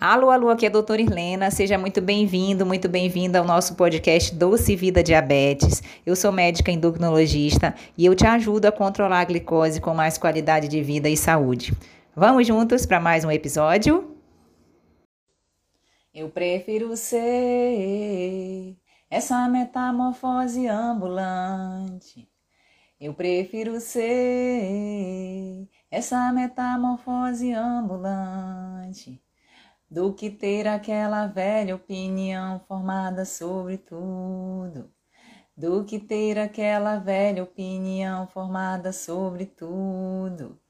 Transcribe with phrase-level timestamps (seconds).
[0.00, 1.50] Alô, alô, aqui é a doutora Irlena.
[1.50, 5.82] Seja muito bem-vindo, muito bem-vinda ao nosso podcast Doce Vida Diabetes.
[6.06, 10.68] Eu sou médica endocrinologista e eu te ajudo a controlar a glicose com mais qualidade
[10.68, 11.72] de vida e saúde.
[12.14, 14.16] Vamos juntos para mais um episódio?
[16.14, 18.76] Eu prefiro ser
[19.10, 22.28] essa metamorfose ambulante.
[23.00, 29.20] Eu prefiro ser essa metamorfose ambulante
[29.90, 34.90] do que ter aquela velha opinião formada sobre tudo.
[35.56, 40.60] Do que ter aquela velha opinião formada sobre tudo.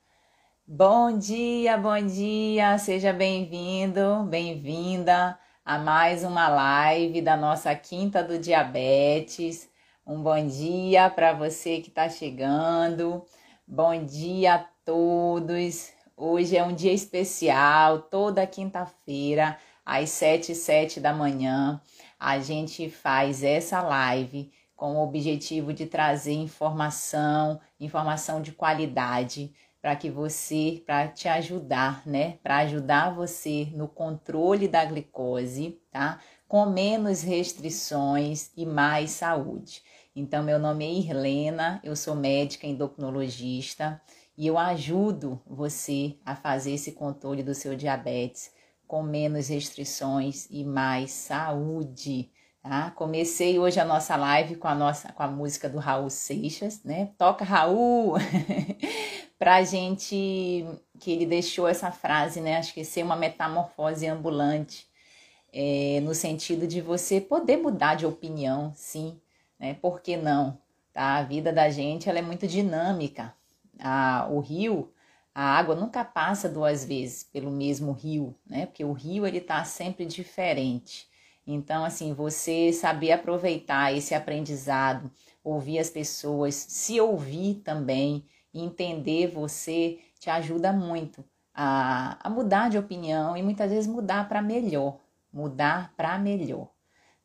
[0.67, 8.39] Bom dia, bom dia, seja bem-vindo, bem-vinda a mais uma live da nossa Quinta do
[8.39, 9.69] Diabetes.
[10.07, 13.25] Um bom dia para você que está chegando.
[13.67, 15.98] Bom dia a todos.
[16.21, 21.81] Hoje é um dia especial, toda quinta-feira, às 7 e 7 da manhã,
[22.19, 29.95] a gente faz essa live com o objetivo de trazer informação, informação de qualidade para
[29.95, 32.39] que você, para te ajudar, né?
[32.43, 36.19] Para ajudar você no controle da glicose, tá?
[36.49, 39.85] Com menos restrições e mais saúde.
[40.17, 44.03] Então, meu nome é Irlena, eu sou médica endocrinologista
[44.39, 48.53] e eu ajudo você a fazer esse controle do seu diabetes
[48.87, 52.31] com menos restrições e mais saúde.
[52.63, 52.93] Tá?
[52.93, 57.11] Comecei hoje a nossa live com a nossa com a música do Raul Seixas, né?
[57.19, 58.15] Toca Raul,
[59.37, 60.65] pra gente
[61.01, 62.59] que ele deixou essa frase, né?
[62.59, 64.87] Acho que ser uma metamorfose ambulante,
[65.53, 69.21] é, no sentido de você poder mudar de opinião, sim,
[69.59, 69.75] né?
[69.75, 70.59] Por que não?
[70.93, 71.17] Tá?
[71.17, 73.35] A vida da gente ela é muito dinâmica,
[73.81, 74.93] a, o rio,
[75.35, 78.67] a água nunca passa duas vezes pelo mesmo rio, né?
[78.67, 81.09] Porque o rio ele tá sempre diferente.
[81.47, 85.11] Então, assim, você saber aproveitar esse aprendizado,
[85.43, 91.25] ouvir as pessoas, se ouvir também, entender você, te ajuda muito
[91.55, 94.99] a, a mudar de opinião e muitas vezes mudar para melhor.
[95.33, 96.69] Mudar para melhor.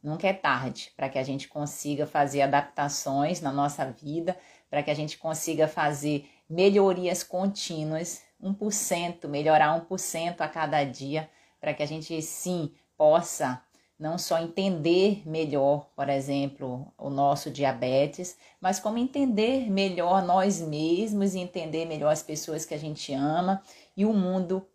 [0.01, 4.37] Nunca é tarde para que a gente consiga fazer adaptações na nossa vida,
[4.69, 11.73] para que a gente consiga fazer melhorias contínuas, 1%, melhorar 1% a cada dia, para
[11.73, 13.61] que a gente sim possa
[13.97, 21.33] não só entender melhor, por exemplo, o nosso diabetes, mas como entender melhor nós mesmos
[21.33, 23.63] e entender melhor as pessoas que a gente ama
[23.95, 24.67] e o mundo,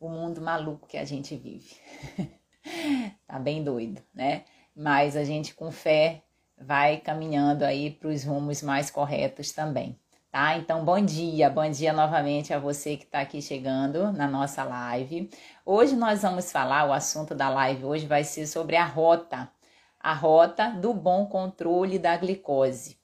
[0.00, 1.76] o mundo maluco que a gente vive.
[3.26, 4.44] tá bem doido, né?
[4.74, 6.22] Mas a gente com fé
[6.58, 9.98] vai caminhando aí para os rumos mais corretos também
[10.30, 10.56] tá?
[10.56, 15.30] Então, bom dia, bom dia novamente a você que está aqui chegando na nossa live.
[15.64, 19.50] Hoje nós vamos falar, o assunto da live hoje vai ser sobre a rota,
[20.00, 22.98] a rota do bom controle da glicose.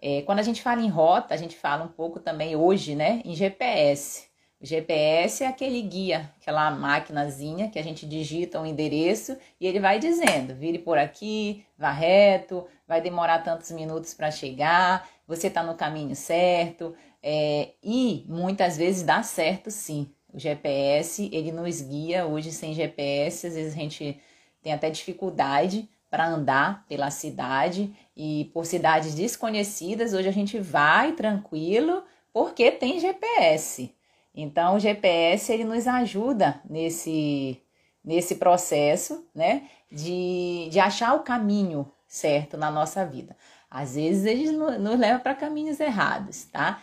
[0.00, 3.22] É, quando a gente fala em rota, a gente fala um pouco também hoje, né,
[3.24, 4.28] em GPS.
[4.60, 9.78] O GPS é aquele guia, aquela maquinazinha que a gente digita um endereço e ele
[9.78, 15.62] vai dizendo: vire por aqui, vá reto, vai demorar tantos minutos para chegar você está
[15.62, 20.10] no caminho certo é, e muitas vezes dá certo sim.
[20.32, 24.20] O GPS ele nos guia hoje sem GPS, às vezes a gente
[24.62, 31.12] tem até dificuldade para andar pela cidade e por cidades desconhecidas, hoje a gente vai
[31.12, 33.94] tranquilo porque tem GPS.
[34.34, 37.60] Então o GPS ele nos ajuda nesse
[38.04, 43.34] nesse processo, né, de, de achar o caminho certo na nossa vida.
[43.74, 46.80] Às vezes eles nos levam para caminhos errados, tá?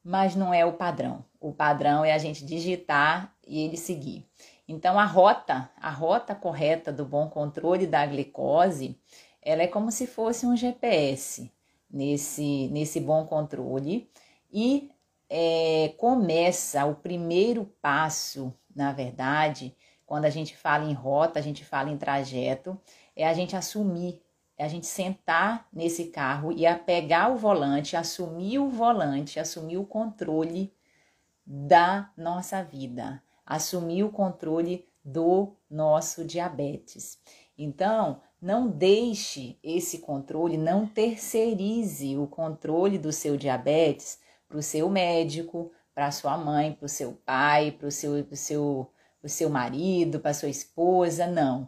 [0.00, 1.24] Mas não é o padrão.
[1.40, 4.24] O padrão é a gente digitar e ele seguir.
[4.68, 8.96] Então a rota, a rota correta do bom controle da glicose,
[9.42, 11.50] ela é como se fosse um GPS
[11.90, 14.08] nesse nesse bom controle
[14.52, 14.88] e
[15.28, 19.74] é, começa o primeiro passo, na verdade,
[20.06, 22.80] quando a gente fala em rota, a gente fala em trajeto,
[23.16, 24.22] é a gente assumir
[24.60, 29.78] é a gente sentar nesse carro e a pegar o volante, assumir o volante, assumir
[29.78, 30.70] o controle
[31.46, 37.18] da nossa vida, assumir o controle do nosso diabetes.
[37.56, 44.90] Então, não deixe esse controle, não terceirize o controle do seu diabetes para o seu
[44.90, 48.92] médico, para sua mãe, para o seu pai, para o seu, seu,
[49.24, 51.66] seu marido, para sua esposa, não.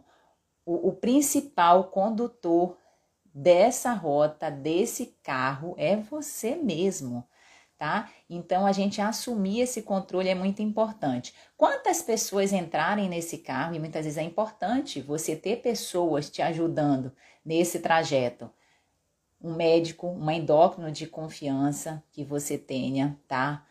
[0.63, 2.77] O, o principal condutor
[3.33, 7.27] dessa rota, desse carro, é você mesmo.
[7.77, 8.09] tá?
[8.29, 11.33] Então a gente assumir esse controle é muito importante.
[11.57, 17.11] Quantas pessoas entrarem nesse carro, e muitas vezes é importante você ter pessoas te ajudando
[17.43, 18.49] nesse trajeto.
[19.41, 23.65] Um médico, uma endócrino de confiança que você tenha, tá?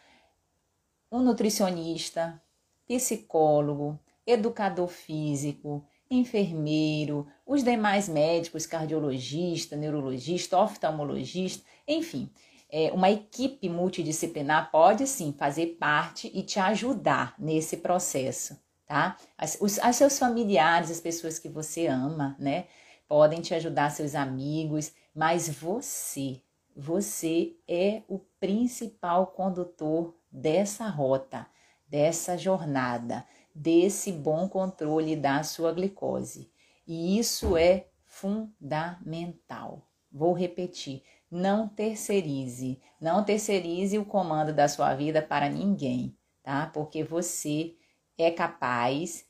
[1.11, 2.43] Um nutricionista,
[2.87, 5.83] psicólogo, educador físico,
[6.15, 12.31] enfermeiro, os demais médicos, cardiologista, neurologista, oftalmologista, enfim,
[12.71, 19.17] é, uma equipe multidisciplinar pode sim fazer parte e te ajudar nesse processo, tá?
[19.37, 22.65] As, os as seus familiares, as pessoas que você ama, né?
[23.07, 26.41] Podem te ajudar, seus amigos, mas você,
[26.75, 31.47] você é o principal condutor dessa rota,
[31.87, 36.51] dessa jornada, desse bom controle da sua glicose.
[36.87, 39.87] E isso é fundamental.
[40.11, 46.67] Vou repetir: não terceirize, não terceirize o comando da sua vida para ninguém, tá?
[46.67, 47.75] Porque você
[48.19, 49.25] é capaz,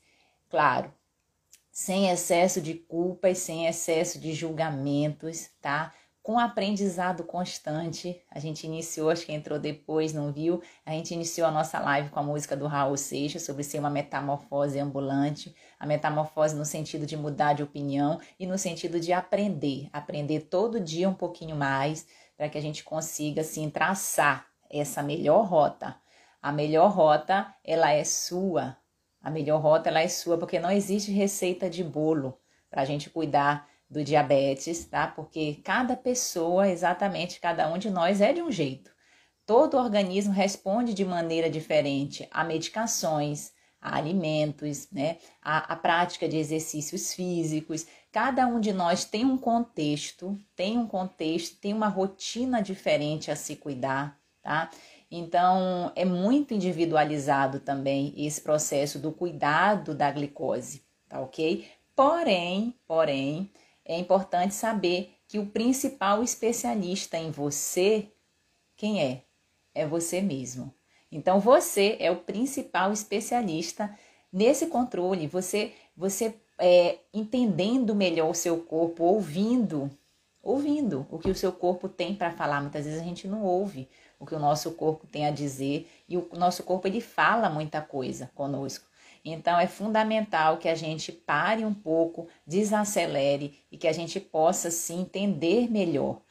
[0.49, 0.93] claro,
[1.71, 5.93] sem excesso de culpas, sem excesso de julgamentos, tá?
[6.23, 10.61] Com aprendizado constante, a gente iniciou, acho que entrou depois, não viu?
[10.85, 13.89] A gente iniciou a nossa live com a música do Raul Seixas sobre ser uma
[13.89, 19.89] metamorfose ambulante, a metamorfose no sentido de mudar de opinião e no sentido de aprender,
[19.91, 25.45] aprender todo dia um pouquinho mais, para que a gente consiga assim traçar essa melhor
[25.45, 25.93] rota.
[26.41, 28.77] A melhor rota, ela é sua.
[29.21, 33.09] A melhor rota ela é sua, porque não existe receita de bolo para a gente
[33.09, 35.07] cuidar do diabetes, tá?
[35.07, 38.91] Porque cada pessoa, exatamente cada um de nós é de um jeito.
[39.45, 43.51] Todo organismo responde de maneira diferente a medicações,
[43.81, 45.17] a alimentos, né?
[45.41, 47.85] A, a prática de exercícios físicos.
[48.11, 53.35] Cada um de nós tem um contexto, tem um contexto, tem uma rotina diferente a
[53.35, 54.69] se cuidar, tá?
[55.11, 61.67] Então, é muito individualizado também esse processo do cuidado da glicose, tá ok?
[61.95, 63.51] Porém, porém,
[63.85, 68.07] é importante saber que o principal especialista em você,
[68.75, 69.23] quem é?
[69.73, 70.73] É você mesmo.
[71.11, 73.93] Então você é o principal especialista
[74.31, 75.27] nesse controle.
[75.27, 79.89] Você, você é, entendendo melhor o seu corpo, ouvindo,
[80.41, 82.61] ouvindo o que o seu corpo tem para falar.
[82.61, 83.89] Muitas vezes a gente não ouve
[84.19, 87.81] o que o nosso corpo tem a dizer e o nosso corpo ele fala muita
[87.81, 88.85] coisa conosco.
[89.23, 94.69] Então é fundamental que a gente pare um pouco, desacelere e que a gente possa
[94.69, 96.21] se entender melhor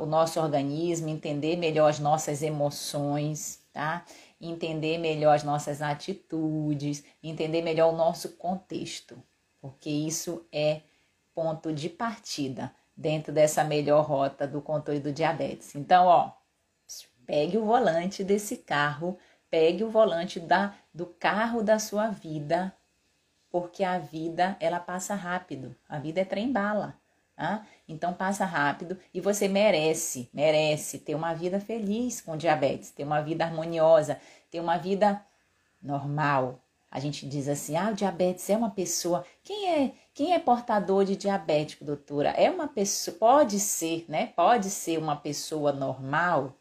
[0.00, 4.04] o nosso organismo, entender melhor as nossas emoções, tá?
[4.40, 9.22] Entender melhor as nossas atitudes, entender melhor o nosso contexto,
[9.60, 10.82] porque isso é
[11.34, 15.74] ponto de partida dentro dessa melhor rota do controle do diabetes.
[15.74, 16.32] Então, ó,
[17.24, 19.16] pegue o volante desse carro,
[19.52, 22.74] pegue o volante da, do carro da sua vida,
[23.50, 25.76] porque a vida ela passa rápido.
[25.86, 26.98] A vida é trem bala.
[27.36, 27.66] Tá?
[27.86, 33.20] Então passa rápido e você merece, merece ter uma vida feliz com diabetes, ter uma
[33.20, 34.18] vida harmoniosa,
[34.50, 35.22] ter uma vida
[35.82, 36.58] normal.
[36.90, 39.24] A gente diz assim: "Ah, o diabetes é uma pessoa.
[39.42, 42.30] Quem é, quem é portador de diabético, doutora?
[42.30, 44.28] É uma pessoa, pode ser, né?
[44.28, 46.56] Pode ser uma pessoa normal?"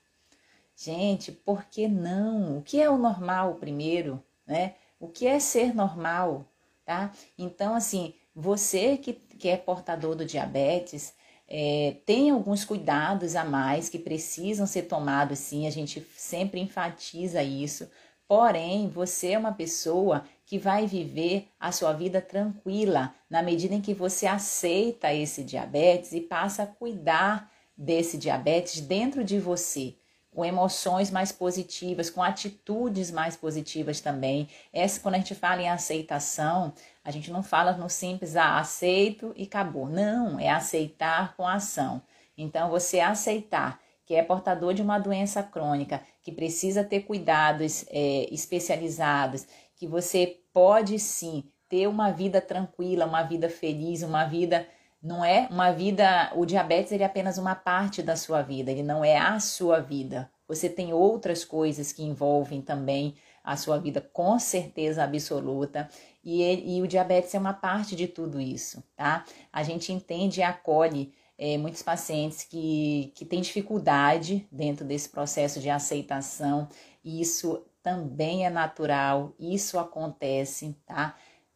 [0.84, 2.58] Gente, por que não?
[2.58, 4.74] O que é o normal primeiro, né?
[5.00, 6.44] O que é ser normal,
[6.84, 7.14] tá?
[7.38, 11.14] Então, assim, você que, que é portador do diabetes,
[11.48, 17.44] é, tem alguns cuidados a mais que precisam ser tomados, sim, a gente sempre enfatiza
[17.44, 17.88] isso.
[18.28, 23.82] Porém, você é uma pessoa que vai viver a sua vida tranquila na medida em
[23.82, 30.01] que você aceita esse diabetes e passa a cuidar desse diabetes dentro de você
[30.32, 34.48] com emoções mais positivas, com atitudes mais positivas também.
[34.72, 36.74] Essa, quando a gente fala em aceitação,
[37.04, 39.90] a gente não fala no simples, ah, aceito e acabou.
[39.90, 42.02] Não, é aceitar com ação.
[42.38, 48.28] Então, você aceitar que é portador de uma doença crônica, que precisa ter cuidados é,
[48.32, 49.46] especializados,
[49.76, 54.68] que você pode sim ter uma vida tranquila, uma vida feliz, uma vida
[55.02, 58.84] não é uma vida, o diabetes ele é apenas uma parte da sua vida, ele
[58.84, 60.32] não é a sua vida.
[60.48, 65.90] Você tem outras coisas que envolvem também a sua vida, com certeza absoluta,
[66.24, 69.26] e, e o diabetes é uma parte de tudo isso, tá?
[69.52, 75.60] A gente entende e acolhe é, muitos pacientes que, que têm dificuldade dentro desse processo
[75.60, 76.68] de aceitação,
[77.04, 81.16] e isso também é natural, isso acontece, tá?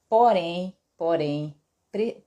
[0.10, 1.56] Porém, porém,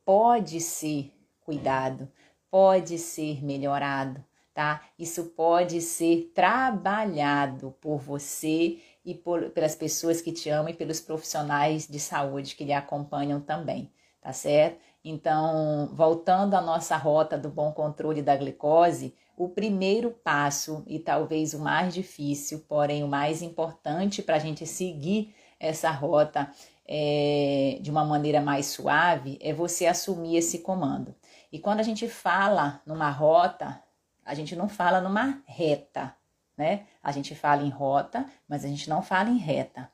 [0.04, 2.08] pode ser cuidado,
[2.50, 4.82] pode ser melhorado, tá?
[4.98, 11.00] Isso pode ser trabalhado por você e por, pelas pessoas que te amam e pelos
[11.00, 14.78] profissionais de saúde que lhe acompanham também, tá certo?
[15.04, 21.54] Então, voltando à nossa rota do bom controle da glicose, o primeiro passo e talvez
[21.54, 26.50] o mais difícil, porém o mais importante para a gente seguir essa rota
[26.88, 31.14] é, de uma maneira mais suave, é você assumir esse comando.
[31.52, 33.83] E quando a gente fala numa rota,
[34.25, 36.16] a gente não fala numa reta,
[36.57, 36.87] né?
[37.02, 39.90] A gente fala em rota, mas a gente não fala em reta.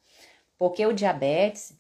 [0.57, 1.77] Porque o diabetes,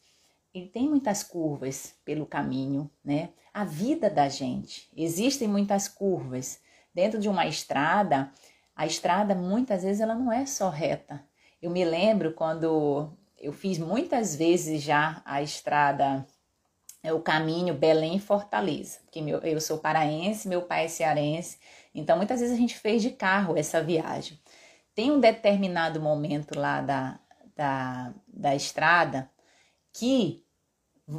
[0.52, 3.30] ele tem muitas curvas pelo caminho, né?
[3.52, 6.61] A vida da gente, existem muitas curvas.
[6.92, 8.30] Dentro de uma estrada,
[8.75, 11.25] a estrada muitas vezes ela não é só reta.
[11.62, 16.26] Eu me lembro quando eu fiz muitas vezes já a estrada,
[17.02, 21.58] é o caminho Belém-Fortaleza, porque meu, eu sou paraense, meu pai é cearense,
[21.94, 24.40] então muitas vezes a gente fez de carro essa viagem.
[24.94, 27.20] Tem um determinado momento lá da,
[27.54, 29.30] da, da estrada
[29.92, 30.42] que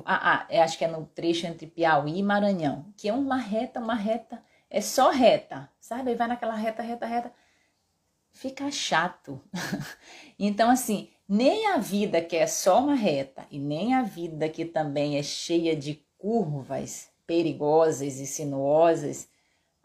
[0.03, 3.79] ah, ah, acho que é no trecho entre Piauí e Maranhão, que é uma reta,
[3.79, 6.09] uma reta, é só reta, sabe?
[6.09, 7.31] Aí vai naquela reta, reta, reta,
[8.31, 9.39] fica chato.
[10.39, 14.65] então, assim, nem a vida que é só uma reta e nem a vida que
[14.65, 19.27] também é cheia de curvas perigosas e sinuosas,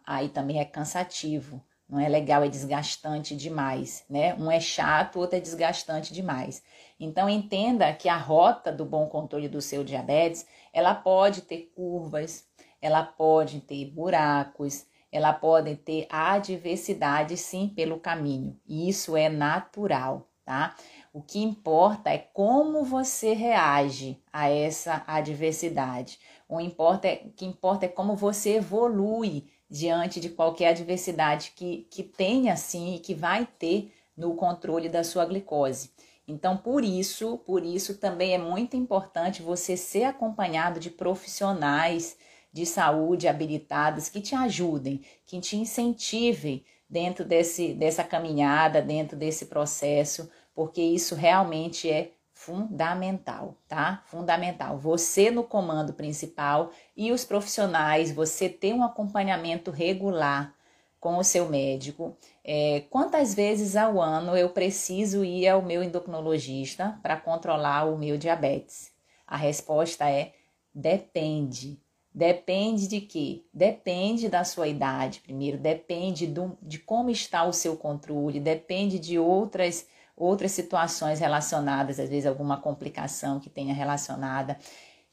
[0.05, 1.63] aí também é cansativo.
[1.89, 4.33] Não é legal, é desgastante demais, né?
[4.35, 6.63] Um é chato, outro é desgastante demais.
[6.97, 12.45] Então entenda que a rota do bom controle do seu diabetes, ela pode ter curvas,
[12.81, 18.57] ela pode ter buracos, ela pode ter adversidade sim pelo caminho.
[18.65, 20.73] E isso é natural, tá?
[21.13, 26.17] O que importa é como você reage a essa adversidade.
[26.47, 32.01] O importa é, que importa é como você evolui diante de qualquer adversidade que, que
[32.01, 35.91] tenha sim e que vai ter no controle da sua glicose.
[36.25, 42.15] Então, por isso, por isso também é muito importante você ser acompanhado de profissionais
[42.53, 49.45] de saúde habilitados que te ajudem, que te incentivem dentro desse, dessa caminhada, dentro desse
[49.45, 54.01] processo, porque isso realmente é fundamental, tá?
[54.07, 54.77] Fundamental.
[54.77, 60.55] Você no comando principal e os profissionais, você ter um acompanhamento regular
[60.99, 62.15] com o seu médico.
[62.43, 68.17] É, quantas vezes ao ano eu preciso ir ao meu endocrinologista para controlar o meu
[68.17, 68.91] diabetes?
[69.27, 70.33] A resposta é
[70.73, 71.79] depende.
[72.13, 73.43] Depende de quê?
[73.53, 79.17] Depende da sua idade, primeiro, depende do, de como está o seu controle, depende de
[79.17, 84.57] outras outras situações relacionadas, às vezes alguma complicação que tenha relacionada.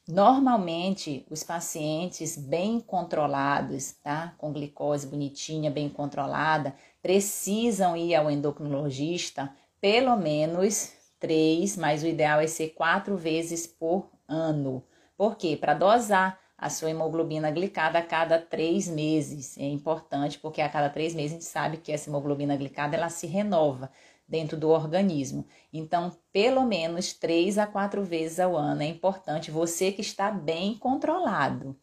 [0.07, 4.35] Normalmente, os pacientes bem controlados, tá?
[4.38, 12.40] Com glicose bonitinha, bem controlada, precisam ir ao endocrinologista pelo menos três, mas o ideal
[12.40, 14.83] é ser quatro vezes por ano.
[15.17, 15.57] Por quê?
[15.57, 19.57] Para dosar a sua hemoglobina glicada a cada três meses.
[19.59, 23.09] É importante porque a cada três meses a gente sabe que essa hemoglobina glicada ela
[23.09, 23.90] se renova
[24.28, 25.47] dentro do organismo.
[25.73, 30.75] Então, pelo menos três a quatro vezes ao ano é importante você que está bem
[30.76, 31.76] controlado.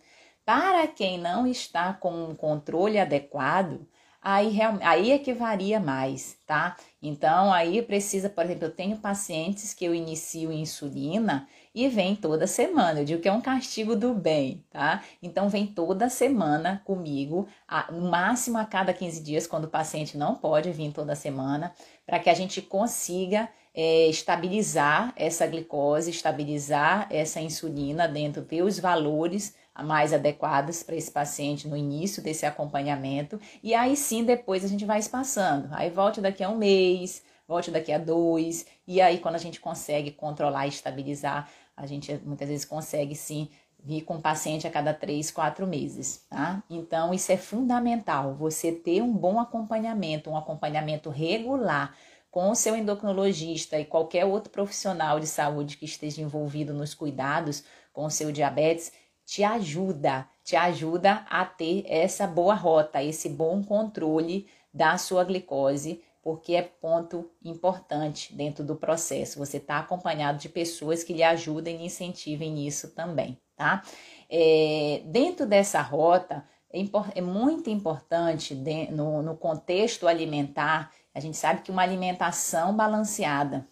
[0.45, 3.87] Para quem não está com um controle adequado,
[4.21, 6.77] aí, aí é que varia mais, tá?
[7.01, 12.47] Então, aí precisa, por exemplo, eu tenho pacientes que eu inicio insulina e vem toda
[12.47, 13.01] semana.
[13.01, 15.03] Eu digo que é um castigo do bem, tá?
[15.21, 17.49] Então vem toda semana comigo,
[17.91, 21.73] no máximo a cada 15 dias, quando o paciente não pode vir toda semana,
[22.05, 28.79] para que a gente consiga é, estabilizar essa glicose, estabilizar essa insulina dentro, ver os
[28.79, 29.53] valores
[29.83, 34.85] mais adequados para esse paciente no início desse acompanhamento, e aí sim depois a gente
[34.85, 35.67] vai espaçando.
[35.71, 39.59] Aí volte daqui a um mês, volte daqui a dois, e aí quando a gente
[39.59, 43.49] consegue controlar e estabilizar a gente muitas vezes consegue sim
[43.83, 46.63] vir com o paciente a cada três, quatro meses, tá?
[46.69, 51.95] Então, isso é fundamental, você ter um bom acompanhamento, um acompanhamento regular
[52.31, 57.63] com o seu endocrinologista e qualquer outro profissional de saúde que esteja envolvido nos cuidados
[57.93, 58.91] com o seu diabetes,
[59.25, 66.03] te ajuda, te ajuda a ter essa boa rota, esse bom controle da sua glicose
[66.25, 69.37] porque é ponto importante dentro do processo.
[69.37, 73.83] Você está acompanhado de pessoas que lhe ajudem e incentivem nisso também, tá?
[74.27, 76.79] É, dentro dessa rota, é,
[77.13, 83.67] é muito importante de, no, no contexto alimentar, a gente sabe que uma alimentação balanceada,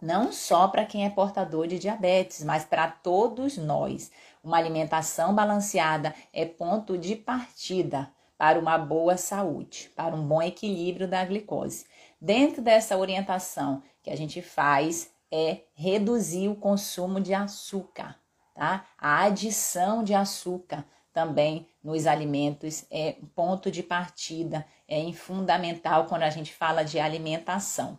[0.00, 4.12] não só para quem é portador de diabetes, mas para todos nós.
[4.44, 11.08] Uma alimentação balanceada é ponto de partida para uma boa saúde, para um bom equilíbrio
[11.08, 11.86] da glicose.
[12.20, 18.16] Dentro dessa orientação que a gente faz é reduzir o consumo de açúcar,
[18.54, 18.86] tá?
[18.98, 26.30] A adição de açúcar também nos alimentos é ponto de partida, é fundamental quando a
[26.30, 27.98] gente fala de alimentação.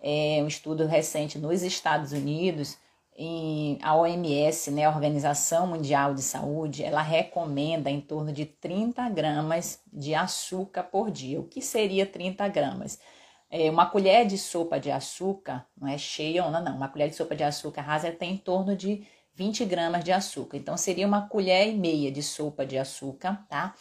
[0.00, 2.78] É um estudo recente nos Estados Unidos,
[3.16, 9.08] em, a OMS, né, a Organização Mundial de Saúde, ela recomenda em torno de 30
[9.10, 11.40] gramas de açúcar por dia.
[11.40, 12.98] O que seria 30 gramas?
[13.50, 17.14] É, uma colher de sopa de açúcar, não é cheia não, não, uma colher de
[17.14, 20.56] sopa de açúcar rasa tem em torno de 20 gramas de açúcar.
[20.56, 23.74] Então, seria uma colher e meia de sopa de açúcar, tá?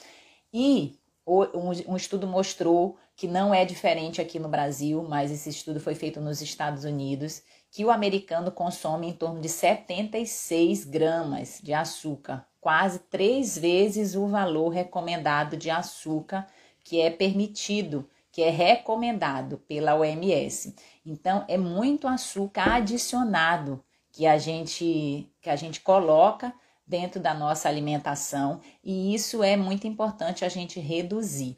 [0.54, 5.96] E um, estudo mostrou que não é diferente aqui no Brasil, mas esse estudo foi
[5.96, 12.46] feito nos Estados Unidos, que o americano consome em torno de 76 gramas de açúcar,
[12.62, 16.48] quase três vezes o valor recomendado de açúcar
[16.84, 20.75] que é permitido, que é recomendado pela OMS.
[21.03, 26.53] Então, é muito açúcar adicionado que a gente que a gente coloca
[26.86, 31.58] dentro da nossa alimentação e isso é muito importante a gente reduzir.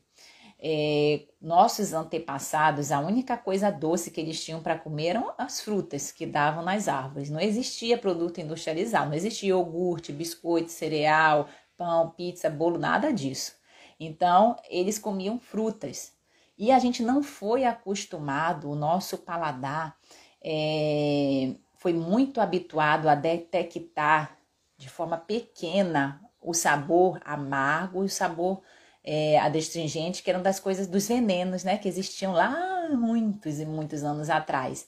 [0.58, 6.12] É, nossos antepassados, a única coisa doce que eles tinham para comer eram as frutas
[6.12, 7.30] que davam nas árvores.
[7.30, 11.48] Não existia produto industrializado, não existia iogurte, biscoito, cereal,
[11.78, 13.54] pão, pizza, bolo, nada disso.
[14.00, 16.14] Então, eles comiam frutas.
[16.58, 19.96] E a gente não foi acostumado, o nosso paladar
[20.44, 24.36] é, foi muito habituado a detectar
[24.76, 28.64] de forma pequena o sabor amargo e o sabor
[29.06, 34.04] é, adstringente, que eram das coisas dos venenos, né, que existiam lá muitos e muitos
[34.04, 34.88] anos atrás.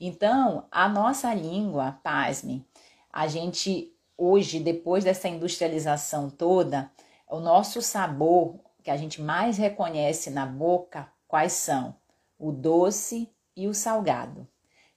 [0.00, 2.64] Então, a nossa língua, pasme,
[3.12, 6.90] a gente hoje, depois dessa industrialização toda,
[7.28, 11.94] o nosso sabor que a gente mais reconhece na boca, quais são?
[12.38, 14.48] O doce e o salgado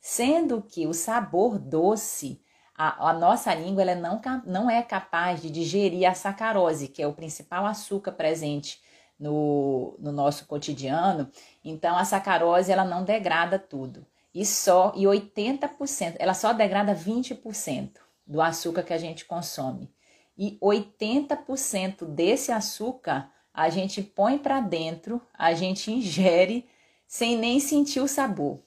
[0.02, 2.42] sendo que o sabor doce,
[2.76, 7.08] a, a nossa língua ela não, não é capaz de digerir a sacarose, que é
[7.08, 8.82] o principal açúcar presente
[9.20, 11.30] no, no nosso cotidiano.
[11.64, 14.06] Então a sacarose ela não degrada tudo.
[14.34, 17.92] E só e 80%, ela só degrada 20%
[18.26, 19.94] do açúcar que a gente consome.
[20.38, 26.68] E 80% desse açúcar a gente põe para dentro, a gente ingere
[27.06, 28.64] sem nem sentir o sabor.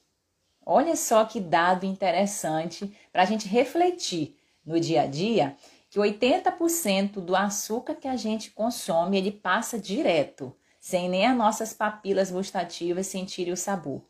[0.67, 5.57] Olha só que dado interessante para a gente refletir no dia a dia
[5.91, 11.73] que 80% do açúcar que a gente consome ele passa direto, sem nem as nossas
[11.73, 14.03] papilas gustativas sentirem o sabor.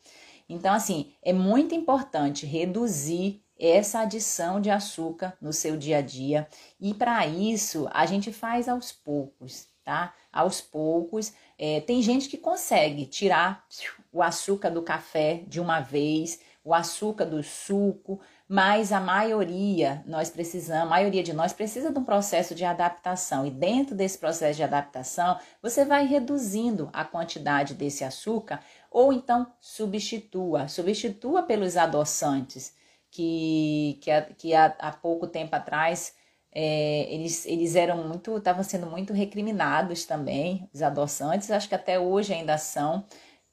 [0.48, 6.48] Então, assim, é muito importante reduzir essa adição de açúcar no seu dia a dia
[6.80, 10.14] e para isso a gente faz aos poucos, tá?
[10.32, 13.64] Aos poucos, é, tem gente que consegue tirar
[14.12, 20.30] o açúcar do café de uma vez, o açúcar do suco, mas a maioria nós
[20.30, 23.46] precisamos, a maioria de nós precisa de um processo de adaptação.
[23.46, 29.46] E dentro desse processo de adaptação você vai reduzindo a quantidade desse açúcar ou então
[29.60, 32.74] substitua, substitua pelos adoçantes
[33.10, 36.14] que, que, que há, há pouco tempo atrás
[36.54, 41.98] é, eles, eles eram muito, estavam sendo muito recriminados também, os adoçantes, acho que até
[41.98, 43.04] hoje ainda são,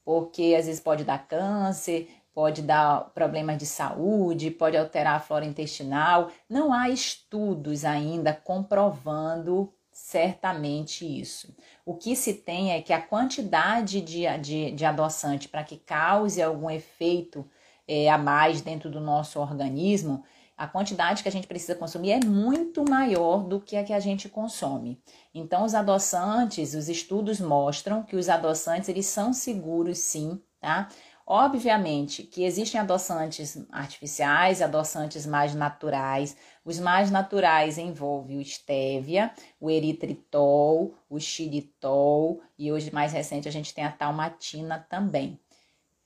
[0.04, 5.44] porque às vezes pode dar câncer, pode dar problemas de saúde, pode alterar a flora
[5.44, 6.30] intestinal.
[6.48, 11.54] Não há estudos ainda comprovando certamente isso.
[11.84, 16.40] O que se tem é que a quantidade de, de, de adoçante para que cause
[16.40, 17.46] algum efeito
[17.86, 20.24] é, a mais dentro do nosso organismo,
[20.56, 24.00] a quantidade que a gente precisa consumir é muito maior do que a que a
[24.00, 25.02] gente consome.
[25.34, 30.88] Então, os adoçantes, os estudos mostram que os adoçantes eles são seguros sim, tá?
[31.26, 36.36] Obviamente que existem adoçantes artificiais, adoçantes mais naturais.
[36.64, 43.52] Os mais naturais envolvem o stevia, o eritritol, o xilitol e hoje mais recente a
[43.52, 45.38] gente tem a talmatina também.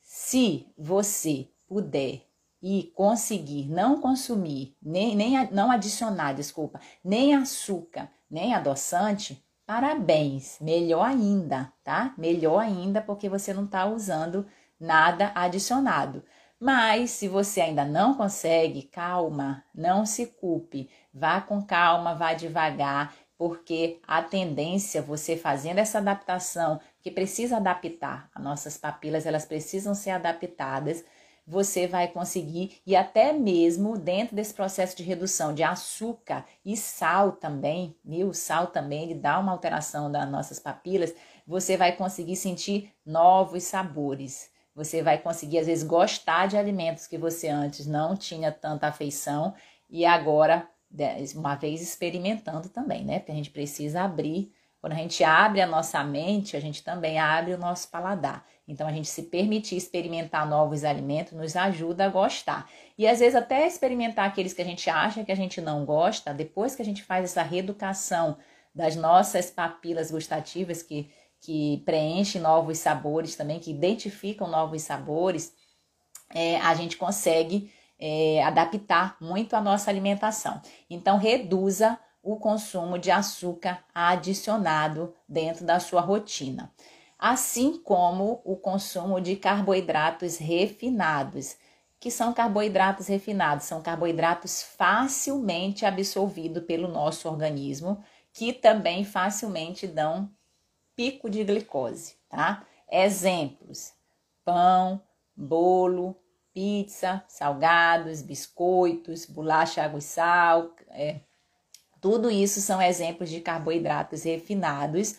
[0.02, 2.26] Se você puder
[2.62, 11.06] e conseguir não consumir, nem, nem não adicionar, desculpa, nem açúcar, nem adoçante, parabéns, melhor
[11.06, 12.14] ainda, tá?
[12.16, 14.46] Melhor ainda porque você não está usando
[14.78, 16.22] nada adicionado.
[16.58, 23.14] Mas se você ainda não consegue, calma, não se culpe, vá com calma, vá devagar,
[23.36, 29.94] porque a tendência, você fazendo essa adaptação, que precisa adaptar, as nossas papilas elas precisam
[29.94, 31.04] ser adaptadas,
[31.46, 37.32] você vai conseguir, e até mesmo dentro desse processo de redução de açúcar e sal
[37.32, 38.28] também, viu?
[38.30, 41.14] O sal também, ele dá uma alteração das nossas papilas,
[41.46, 44.50] você vai conseguir sentir novos sabores.
[44.74, 49.54] Você vai conseguir, às vezes, gostar de alimentos que você antes não tinha tanta afeição
[49.88, 50.68] e agora,
[51.34, 53.20] uma vez experimentando também, né?
[53.20, 54.52] Porque a gente precisa abrir.
[54.86, 58.46] Quando a gente abre a nossa mente, a gente também abre o nosso paladar.
[58.68, 62.70] Então, a gente se permitir experimentar novos alimentos nos ajuda a gostar.
[62.96, 66.32] E às vezes, até experimentar aqueles que a gente acha que a gente não gosta,
[66.32, 68.38] depois que a gente faz essa reeducação
[68.72, 75.52] das nossas papilas gustativas, que, que preenchem novos sabores também, que identificam novos sabores,
[76.32, 80.62] é, a gente consegue é, adaptar muito a nossa alimentação.
[80.88, 86.72] Então, reduza o consumo de açúcar adicionado dentro da sua rotina
[87.18, 91.56] assim como o consumo de carboidratos refinados.
[91.98, 93.64] Que são carboidratos refinados?
[93.64, 100.30] São carboidratos facilmente absorvidos pelo nosso organismo, que também facilmente dão
[100.94, 102.66] pico de glicose, tá?
[102.90, 103.94] Exemplos:
[104.44, 105.00] pão,
[105.34, 106.14] bolo,
[106.52, 110.74] pizza, salgados, biscoitos, bolacha, água e sal.
[110.90, 111.20] É,
[112.06, 115.16] tudo isso são exemplos de carboidratos refinados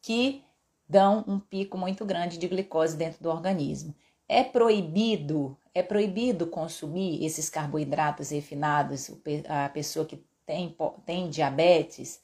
[0.00, 0.44] que
[0.88, 3.92] dão um pico muito grande de glicose dentro do organismo.
[4.28, 9.10] É proibido, é proibido consumir esses carboidratos refinados,
[9.48, 12.20] a pessoa que tem, tem diabetes,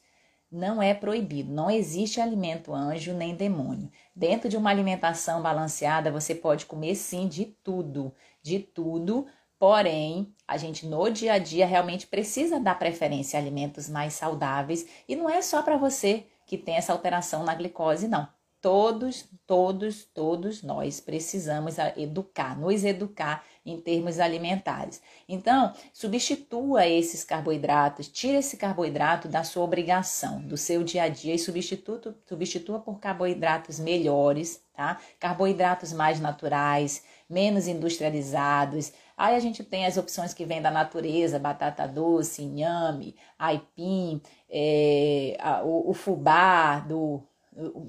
[0.48, 3.90] não é proibido, não existe alimento anjo nem demônio.
[4.14, 9.27] Dentro de uma alimentação balanceada, você pode comer sim de tudo, de tudo,
[9.64, 14.87] porém, a gente no dia a dia realmente precisa dar preferência a alimentos mais saudáveis
[15.09, 18.29] e não é só para você que tem essa alteração na glicose, não.
[18.61, 25.00] Todos, todos, todos nós precisamos educar, nos educar em termos alimentares.
[25.29, 31.35] Então, substitua esses carboidratos, tira esse carboidrato da sua obrigação, do seu dia a dia
[31.35, 35.00] e substitua, substitua por carboidratos melhores, tá?
[35.18, 38.92] Carboidratos mais naturais, menos industrializados.
[39.16, 45.37] Aí a gente tem as opções que vêm da natureza, batata doce, inhame, aipim, é,
[45.64, 47.22] o, o fubá do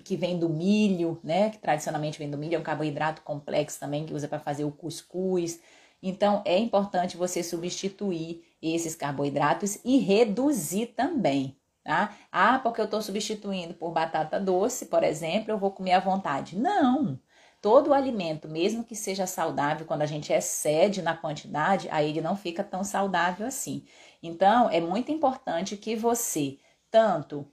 [0.03, 1.49] que vem do milho, né?
[1.49, 4.71] Que tradicionalmente vem do milho, é um carboidrato complexo também que usa para fazer o
[4.71, 5.59] cuscuz.
[6.01, 12.15] Então é importante você substituir esses carboidratos e reduzir também, tá?
[12.31, 16.57] Ah, porque eu estou substituindo por batata doce, por exemplo, eu vou comer à vontade.
[16.57, 17.19] Não!
[17.61, 22.35] Todo alimento, mesmo que seja saudável, quando a gente excede na quantidade, aí ele não
[22.35, 23.83] fica tão saudável assim.
[24.21, 26.59] Então, é muito importante que você
[26.91, 27.47] tanto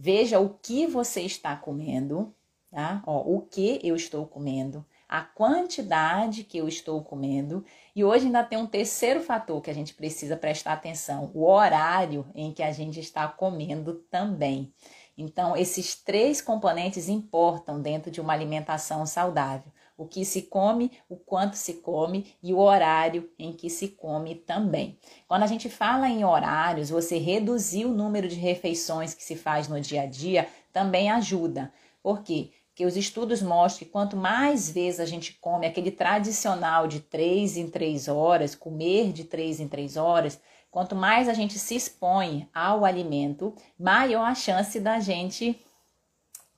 [0.00, 2.32] Veja o que você está comendo,
[2.70, 3.02] tá?
[3.04, 7.64] Ó, o que eu estou comendo, a quantidade que eu estou comendo.
[7.96, 12.24] E hoje ainda tem um terceiro fator que a gente precisa prestar atenção: o horário
[12.32, 14.72] em que a gente está comendo também.
[15.16, 21.16] Então, esses três componentes importam dentro de uma alimentação saudável o que se come, o
[21.16, 24.96] quanto se come e o horário em que se come também.
[25.26, 29.66] Quando a gente fala em horários, você reduzir o número de refeições que se faz
[29.66, 31.72] no dia a dia também ajuda.
[32.00, 32.52] Por quê?
[32.68, 37.56] Porque os estudos mostram que quanto mais vezes a gente come aquele tradicional de três
[37.56, 42.48] em três horas, comer de três em três horas, quanto mais a gente se expõe
[42.54, 45.58] ao alimento, maior a chance da gente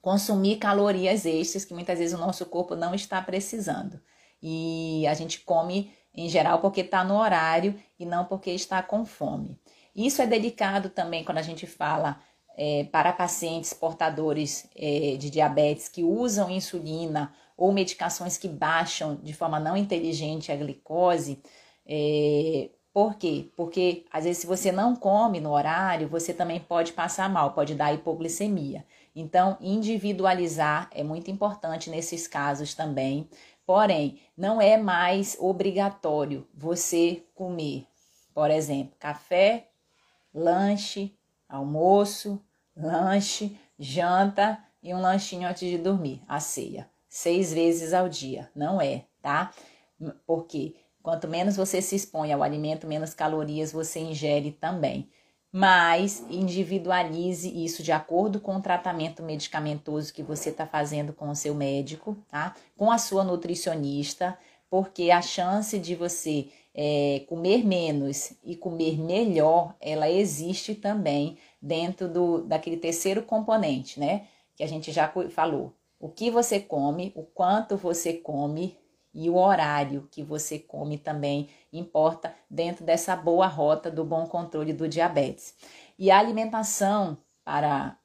[0.00, 4.00] consumir calorias extras que muitas vezes o nosso corpo não está precisando.
[4.42, 9.04] E a gente come em geral porque está no horário e não porque está com
[9.04, 9.58] fome.
[9.94, 12.20] Isso é delicado também quando a gente fala
[12.56, 19.34] é, para pacientes portadores é, de diabetes que usam insulina ou medicações que baixam de
[19.34, 21.42] forma não inteligente a glicose.
[21.86, 23.50] É, por quê?
[23.56, 27.74] Porque às vezes se você não come no horário, você também pode passar mal, pode
[27.74, 28.84] dar hipoglicemia.
[29.14, 33.28] Então, individualizar é muito importante nesses casos também.
[33.66, 37.86] Porém, não é mais obrigatório você comer,
[38.34, 39.68] por exemplo, café,
[40.34, 41.14] lanche,
[41.48, 42.42] almoço,
[42.76, 48.50] lanche, janta e um lanchinho antes de dormir, a ceia, seis vezes ao dia.
[48.54, 49.52] Não é, tá?
[50.26, 55.08] Porque quanto menos você se expõe ao alimento, menos calorias você ingere também
[55.52, 61.34] mas individualize isso de acordo com o tratamento medicamentoso que você está fazendo com o
[61.34, 62.54] seu médico, tá?
[62.76, 69.74] Com a sua nutricionista, porque a chance de você é, comer menos e comer melhor,
[69.80, 74.26] ela existe também dentro do, daquele terceiro componente, né?
[74.54, 75.74] Que a gente já falou.
[75.98, 78.78] O que você come, o quanto você come
[79.12, 84.72] E o horário que você come também importa dentro dessa boa rota do bom controle
[84.72, 85.54] do diabetes.
[85.98, 87.96] E a alimentação para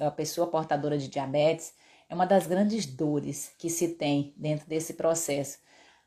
[0.00, 1.72] a pessoa portadora de diabetes
[2.08, 5.58] é uma das grandes dores que se tem dentro desse processo.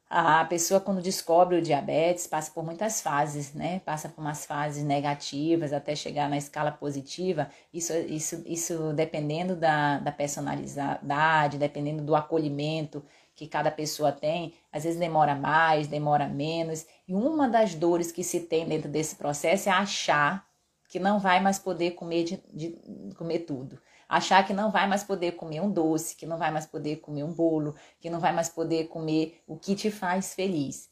[0.09, 3.79] A pessoa, quando descobre o diabetes, passa por muitas fases, né?
[3.79, 7.49] Passa por umas fases negativas até chegar na escala positiva.
[7.73, 13.03] Isso, isso, isso dependendo da, da personalidade, dependendo do acolhimento
[13.35, 16.85] que cada pessoa tem, às vezes demora mais, demora menos.
[17.07, 20.47] E uma das dores que se tem dentro desse processo é achar
[20.87, 23.79] que não vai mais poder comer, de, de, comer tudo.
[24.07, 27.23] Achar que não vai mais poder comer um doce, que não vai mais poder comer
[27.23, 30.89] um bolo, que não vai mais poder comer o que te faz feliz.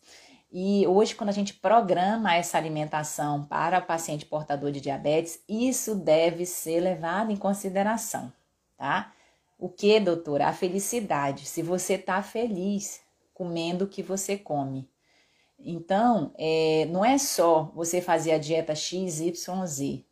[0.52, 5.96] E hoje, quando a gente programa essa alimentação para o paciente portador de diabetes, isso
[5.96, 8.34] deve ser levado em consideração,
[8.76, 9.14] tá?
[9.62, 10.48] O que, doutora?
[10.48, 11.46] A felicidade.
[11.46, 13.00] Se você está feliz
[13.32, 14.90] comendo o que você come.
[15.60, 20.04] Então, é, não é só você fazer a dieta XYZ,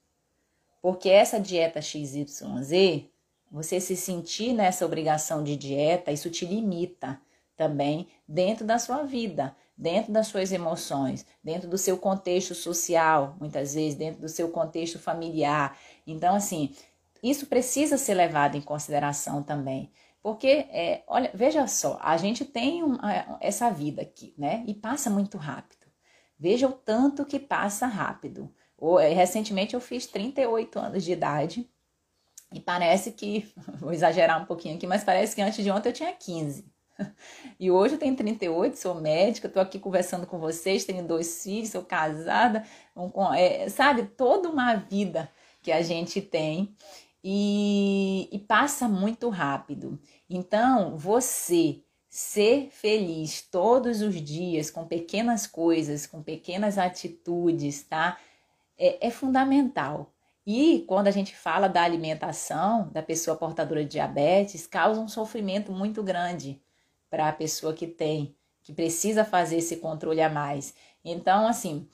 [0.80, 3.06] porque essa dieta XYZ,
[3.52, 7.20] você se sentir nessa obrigação de dieta, isso te limita
[7.58, 13.74] também dentro da sua vida, dentro das suas emoções, dentro do seu contexto social, muitas
[13.74, 15.76] vezes, dentro do seu contexto familiar.
[16.06, 16.76] Então, assim,
[17.22, 19.92] isso precisa ser levado em consideração também.
[20.22, 22.82] Porque, é, olha, veja só, a gente tem
[23.40, 24.64] essa vida aqui, né?
[24.68, 25.88] E passa muito rápido.
[26.38, 28.54] Veja o tanto que passa rápido.
[29.02, 31.70] É, recentemente eu fiz 38 anos de idade
[32.54, 35.94] e parece que, vou exagerar um pouquinho aqui, mas parece que antes de ontem eu
[35.94, 36.66] tinha 15.
[37.58, 41.70] E hoje eu tenho 38, sou médica, estou aqui conversando com vocês, tenho dois filhos,
[41.70, 45.30] sou casada, um, é, sabe, toda uma vida
[45.62, 46.76] que a gente tem
[47.24, 50.00] e, e passa muito rápido.
[50.30, 58.18] Então, você ser feliz todos os dias com pequenas coisas, com pequenas atitudes, tá?
[58.78, 60.12] É, é, fundamental.
[60.46, 65.72] E quando a gente fala da alimentação da pessoa portadora de diabetes, causa um sofrimento
[65.72, 66.62] muito grande
[67.10, 70.74] para a pessoa que tem, que precisa fazer esse controle a mais.
[71.04, 71.88] Então, assim,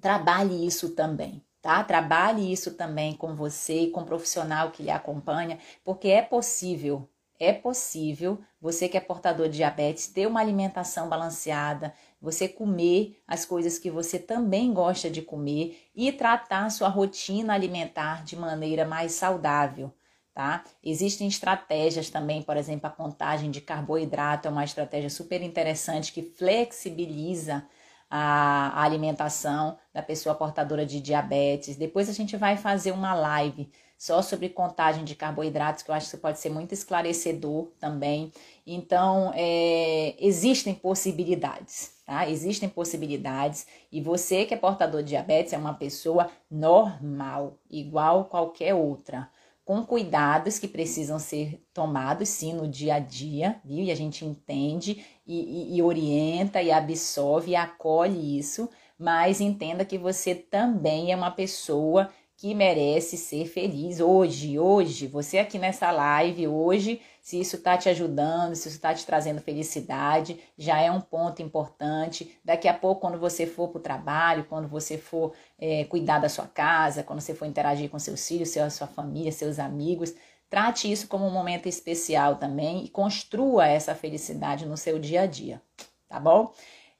[0.00, 1.82] trabalhe isso também tá?
[1.84, 7.08] Trabalhe isso também com você e com o profissional que lhe acompanha, porque é possível,
[7.38, 13.44] é possível você que é portador de diabetes ter uma alimentação balanceada, você comer as
[13.44, 19.12] coisas que você também gosta de comer e tratar sua rotina alimentar de maneira mais
[19.12, 19.92] saudável.
[20.34, 20.64] Tá?
[20.82, 26.22] Existem estratégias também, por exemplo, a contagem de carboidrato é uma estratégia super interessante que
[26.22, 27.66] flexibiliza
[28.14, 31.76] a, alimentação da pessoa portadora de diabetes.
[31.76, 36.10] Depois a gente vai fazer uma live só sobre contagem de carboidratos, que eu acho
[36.10, 38.30] que pode ser muito esclarecedor também.
[38.66, 42.28] Então, é, existem possibilidades, tá?
[42.28, 48.74] Existem possibilidades e você que é portador de diabetes é uma pessoa normal, igual qualquer
[48.74, 49.30] outra
[49.64, 53.84] com cuidados que precisam ser tomados sim no dia a dia, viu?
[53.84, 59.84] E a gente entende e, e, e orienta e absorve e acolhe isso, mas entenda
[59.84, 62.10] que você também é uma pessoa
[62.42, 67.88] que merece ser feliz hoje, hoje, você aqui nessa live, hoje, se isso está te
[67.88, 72.36] ajudando, se isso está te trazendo felicidade, já é um ponto importante.
[72.44, 76.28] Daqui a pouco, quando você for para o trabalho, quando você for é, cuidar da
[76.28, 80.12] sua casa, quando você for interagir com seus filhos, sua, sua família, seus amigos,
[80.50, 85.26] trate isso como um momento especial também e construa essa felicidade no seu dia a
[85.26, 85.62] dia,
[86.08, 86.52] tá bom?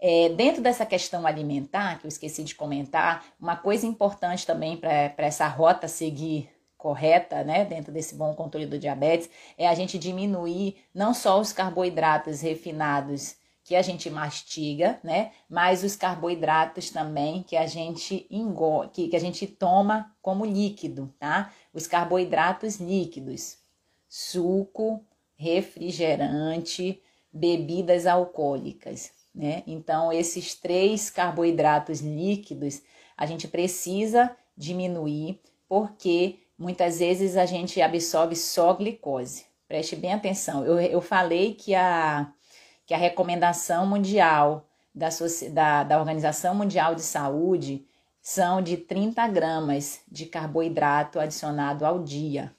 [0.04, 5.14] É, dentro dessa questão alimentar, que eu esqueci de comentar, uma coisa importante também para
[5.18, 10.74] essa rota seguir correta, né, dentro desse bom controle do diabetes, é a gente diminuir
[10.92, 17.56] não só os carboidratos refinados que a gente mastiga, né, mas os carboidratos também que
[17.56, 21.52] a gente engole, que, que a gente toma como líquido, tá?
[21.72, 23.56] Os carboidratos líquidos,
[24.08, 25.00] suco,
[25.36, 27.00] refrigerante,
[27.32, 29.62] bebidas alcoólicas né?
[29.66, 32.82] Então, esses três carboidratos líquidos
[33.16, 39.46] a gente precisa diminuir, porque muitas vezes a gente absorve só glicose.
[39.66, 40.64] Preste bem atenção.
[40.64, 42.30] Eu, eu falei que a,
[42.86, 45.08] que a recomendação mundial da,
[45.52, 47.86] da, da Organização Mundial de Saúde
[48.20, 52.54] são de 30 gramas de carboidrato adicionado ao dia.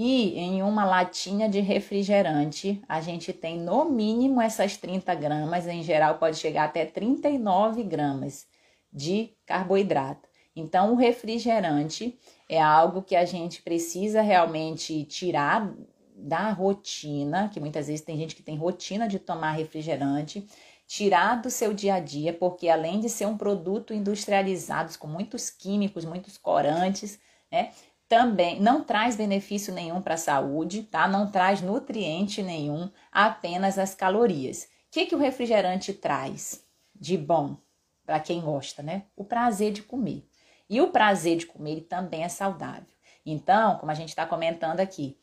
[0.00, 5.82] E em uma latinha de refrigerante, a gente tem no mínimo essas 30 gramas, em
[5.82, 8.46] geral pode chegar até 39 gramas
[8.92, 10.28] de carboidrato.
[10.54, 12.16] Então, o refrigerante
[12.48, 15.74] é algo que a gente precisa realmente tirar
[16.14, 20.46] da rotina, que muitas vezes tem gente que tem rotina de tomar refrigerante,
[20.86, 25.50] tirar do seu dia a dia, porque além de ser um produto industrializado com muitos
[25.50, 27.18] químicos, muitos corantes,
[27.50, 27.72] né?
[28.08, 31.06] Também não traz benefício nenhum para a saúde, tá?
[31.06, 34.64] Não traz nutriente nenhum, apenas as calorias.
[34.64, 36.64] O que, que o refrigerante traz
[36.98, 37.58] de bom
[38.06, 39.04] para quem gosta, né?
[39.14, 40.26] O prazer de comer.
[40.70, 42.86] E o prazer de comer também é saudável.
[43.24, 45.18] Então, como a gente está comentando aqui,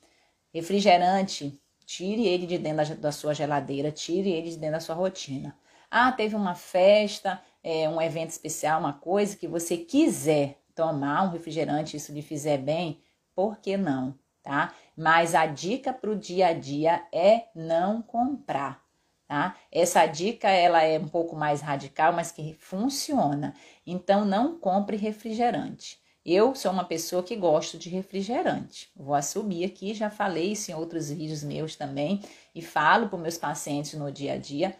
[0.54, 4.94] refrigerante, tire ele de dentro da, da, sua geladeira, tire ele de dentro da sua
[4.94, 5.58] rotina.
[5.90, 11.32] Ah, teve uma festa, é, um evento especial, uma coisa que você quiser tomar um
[11.32, 13.02] refrigerante, isso lhe fizer bem,
[13.34, 14.74] por que não, tá?
[14.96, 18.84] Mas a dica para o dia a dia é não comprar,
[19.28, 19.56] tá?
[19.72, 23.54] Essa dica ela é um pouco mais radical, mas que funciona.
[23.88, 26.00] Então não compre refrigerante.
[26.26, 28.90] Eu sou uma pessoa que gosto de refrigerante.
[28.96, 32.20] Vou assumir aqui, já falei isso em outros vídeos meus também
[32.54, 34.76] e falo para meus pacientes no dia a dia.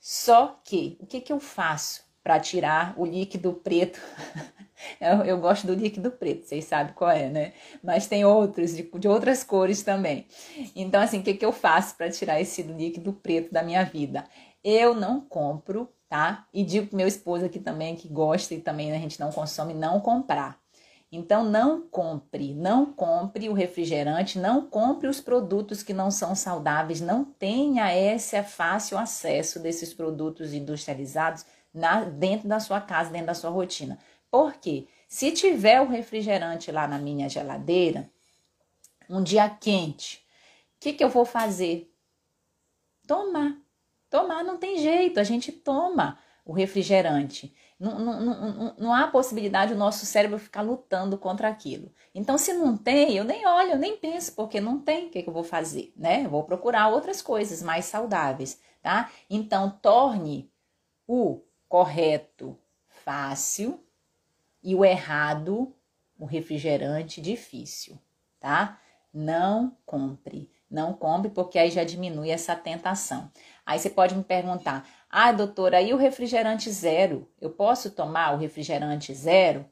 [0.00, 4.00] Só que o que, que eu faço para tirar o líquido preto?
[5.00, 7.52] eu, eu, gosto do líquido preto, vocês sabem qual é, né?
[7.80, 10.26] Mas tem outros, de, de outras cores também.
[10.74, 14.24] Então, assim, o que, que eu faço para tirar esse líquido preto da minha vida?
[14.64, 16.48] Eu não compro, tá?
[16.52, 19.72] E digo pro meu esposo aqui também, que gosta e também a gente não consome,
[19.72, 20.58] não comprar.
[21.12, 27.00] Então não compre, não compre o refrigerante, não compre os produtos que não são saudáveis,
[27.00, 33.34] não tenha esse fácil acesso desses produtos industrializados na, dentro da sua casa, dentro da
[33.34, 33.98] sua rotina.
[34.30, 34.88] Por quê?
[35.06, 38.10] Se tiver o refrigerante lá na minha geladeira,
[39.08, 40.26] um dia quente,
[40.76, 41.92] o que, que eu vou fazer?
[43.06, 43.56] Tomar.
[44.08, 47.54] Tomar não tem jeito, a gente toma o refrigerante.
[47.78, 51.92] Não, não, não, não há possibilidade do nosso cérebro ficar lutando contra aquilo.
[52.14, 55.22] Então, se não tem, eu nem olho, eu nem penso, porque não tem, o que,
[55.22, 55.92] que eu vou fazer?
[55.94, 56.24] Né?
[56.24, 59.10] Eu vou procurar outras coisas mais saudáveis, tá?
[59.28, 60.50] Então, torne
[61.06, 63.80] o correto fácil
[64.62, 65.74] e o errado,
[66.18, 67.98] o refrigerante, difícil,
[68.40, 68.80] tá?
[69.12, 70.50] Não compre.
[70.68, 73.30] Não compre, porque aí já diminui essa tentação.
[73.64, 77.30] Aí você pode me perguntar: ah, doutora, e o refrigerante zero?
[77.40, 79.64] Eu posso tomar o refrigerante zero?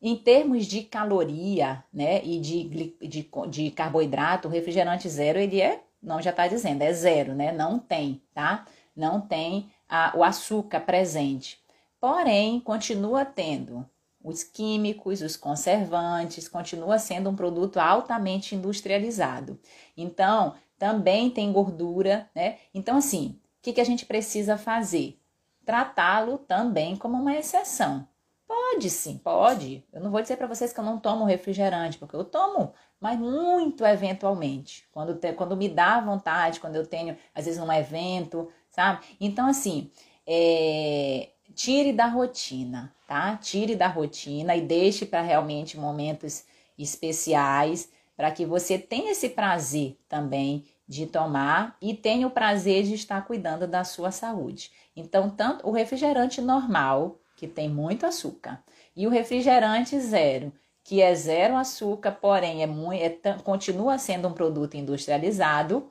[0.00, 5.82] Em termos de caloria, né, e de, de, de carboidrato, o refrigerante zero, ele é,
[6.02, 7.52] não já está dizendo, é zero, né?
[7.52, 8.66] Não tem, tá?
[8.94, 11.60] Não tem a, o açúcar presente.
[12.00, 13.88] Porém, continua tendo
[14.22, 19.58] os químicos, os conservantes, continua sendo um produto altamente industrializado.
[19.96, 22.58] Então, também tem gordura, né?
[22.74, 25.20] Então, assim, que, que a gente precisa fazer?
[25.64, 28.06] Tratá-lo também como uma exceção.
[28.46, 29.84] Pode sim, pode.
[29.92, 33.18] Eu não vou dizer para vocês que eu não tomo refrigerante, porque eu tomo, mas
[33.18, 34.86] muito eventualmente.
[34.92, 39.06] Quando, te, quando me dá vontade, quando eu tenho, às vezes, num evento, sabe?
[39.18, 39.90] Então, assim,
[40.26, 43.34] é, tire da rotina, tá?
[43.38, 46.44] Tire da rotina e deixe para realmente momentos
[46.78, 52.94] especiais, para que você tenha esse prazer também de tomar e tem o prazer de
[52.94, 54.70] estar cuidando da sua saúde.
[54.94, 58.62] Então, tanto o refrigerante normal, que tem muito açúcar,
[58.94, 60.52] e o refrigerante zero,
[60.84, 65.90] que é zero açúcar, porém é muito, é, continua sendo um produto industrializado,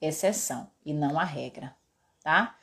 [0.00, 1.74] exceção e não a regra,
[2.22, 2.56] tá?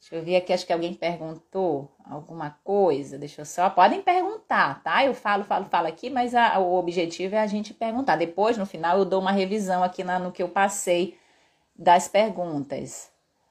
[0.00, 3.18] Deixa eu ver aqui, acho que alguém perguntou alguma coisa.
[3.18, 3.68] Deixa eu só.
[3.68, 5.04] Podem perguntar, tá?
[5.04, 8.16] Eu falo, falo, falo aqui, mas a, o objetivo é a gente perguntar.
[8.16, 11.18] Depois, no final, eu dou uma revisão aqui na, no que eu passei
[11.76, 13.10] das perguntas.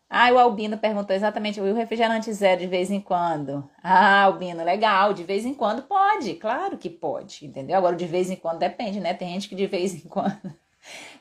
[0.10, 3.70] Ah, o Albino perguntou exatamente, o refrigerante zero de vez em quando?
[3.84, 7.78] Ah, Albino, legal, de vez em quando pode, claro que pode, entendeu?
[7.78, 9.14] Agora, de vez em quando depende, né?
[9.14, 10.56] Tem gente que de vez em quando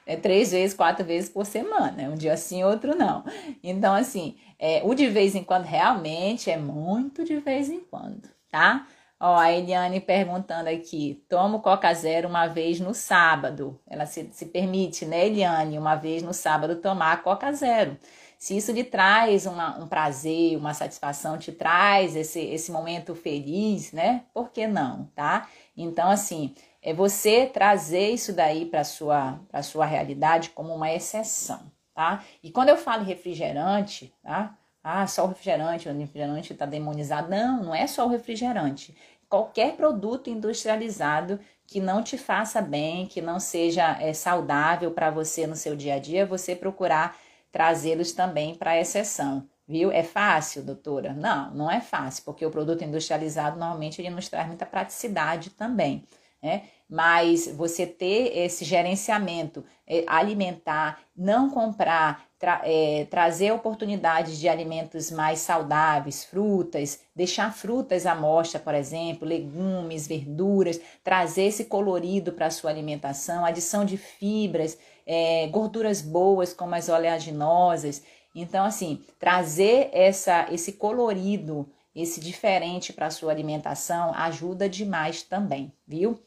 [0.07, 3.25] é três vezes, quatro vezes por semana, um dia sim, outro não.
[3.63, 8.23] Então, assim, é, o de vez em quando realmente é muito de vez em quando,
[8.49, 8.87] tá?
[9.19, 13.81] Ó, a Eliane perguntando aqui, tomo Coca Zero uma vez no sábado.
[13.89, 17.97] Ela se, se permite, né, Eliane, uma vez no sábado tomar Coca Zero.
[18.39, 23.93] Se isso lhe traz uma, um prazer, uma satisfação, te traz esse, esse momento feliz,
[23.93, 24.25] né?
[24.35, 25.49] Por que não, tá?
[25.75, 26.55] Então, assim,
[26.87, 31.61] é você trazer isso daí para sua para sua realidade como uma exceção,
[31.93, 32.23] tá?
[32.41, 34.57] E quando eu falo refrigerante, tá?
[34.85, 37.29] Ah, só o refrigerante, o refrigerante está demonizado.
[37.29, 38.97] Não, não é só o refrigerante.
[39.29, 45.45] Qualquer produto industrializado que não te faça bem, que não seja é, saudável para você
[45.45, 47.17] no seu dia a dia, você procurar
[47.51, 49.49] trazê-los também para exceção.
[49.67, 49.91] Viu?
[49.91, 51.13] É fácil, doutora?
[51.13, 56.05] Não, não é fácil, porque o produto industrializado normalmente ele nos traz muita praticidade também
[56.47, 56.63] né?
[56.89, 65.11] Mas você ter esse gerenciamento é, alimentar, não comprar, tra é, trazer oportunidades de alimentos
[65.11, 72.47] mais saudáveis, frutas, deixar frutas à mostra, por exemplo, legumes, verduras, trazer esse colorido para
[72.47, 78.03] a sua alimentação, adição de fibras, é, gorduras boas como as oleaginosas.
[78.35, 85.73] Então, assim, trazer essa, esse colorido, esse diferente para a sua alimentação ajuda demais também,
[85.87, 86.21] viu?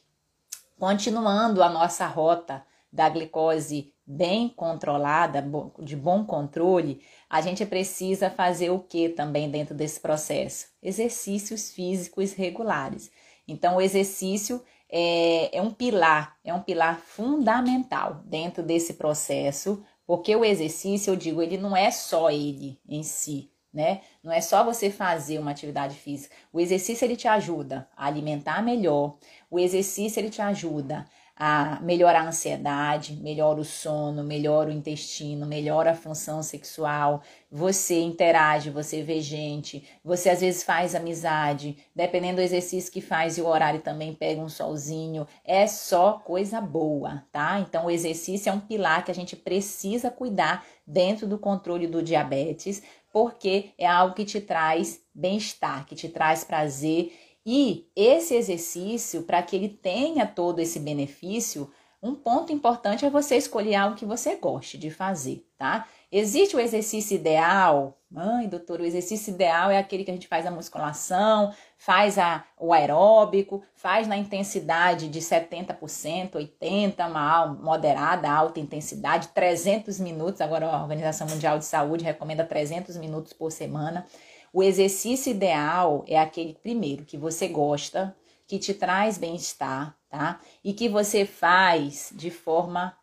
[0.80, 5.46] Continuando a nossa rota da glicose bem controlada,
[5.80, 10.68] de bom controle, a gente precisa fazer o que também dentro desse processo?
[10.82, 13.12] Exercícios físicos regulares.
[13.46, 20.34] Então, o exercício é, é um pilar, é um pilar fundamental dentro desse processo, porque
[20.34, 24.02] o exercício, eu digo, ele não é só ele em si, né?
[24.24, 26.36] Não é só você fazer uma atividade física.
[26.52, 29.18] O exercício ele te ajuda a alimentar melhor.
[29.50, 31.06] O exercício ele te ajuda
[31.42, 37.22] a melhorar a ansiedade, melhora o sono, melhora o intestino, melhora a função sexual.
[37.50, 43.38] Você interage, você vê gente, você às vezes faz amizade, dependendo do exercício que faz
[43.38, 45.26] e o horário também pega um solzinho.
[45.46, 47.58] É só coisa boa, tá?
[47.62, 52.04] Então o exercício é um pilar que a gente precisa cuidar dentro do controle do
[52.04, 57.12] diabetes, porque é algo que te traz bem-estar, que te traz prazer
[57.46, 63.36] e esse exercício, para que ele tenha todo esse benefício, um ponto importante é você
[63.36, 65.88] escolher algo que você goste de fazer, tá?
[66.12, 67.99] Existe o exercício ideal?
[68.12, 72.44] Mãe, doutor, o exercício ideal é aquele que a gente faz a musculação, faz a,
[72.58, 80.42] o aeróbico, faz na intensidade de 70%, 80%, uma moderada, alta intensidade, 300 minutos.
[80.42, 84.04] Agora a Organização Mundial de Saúde recomenda 300 minutos por semana.
[84.52, 88.16] O exercício ideal é aquele primeiro que você gosta,
[88.48, 90.40] que te traz bem-estar, tá?
[90.64, 92.98] E que você faz de forma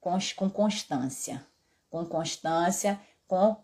[0.00, 1.46] com constância,
[1.88, 2.98] com constância,
[3.28, 3.56] com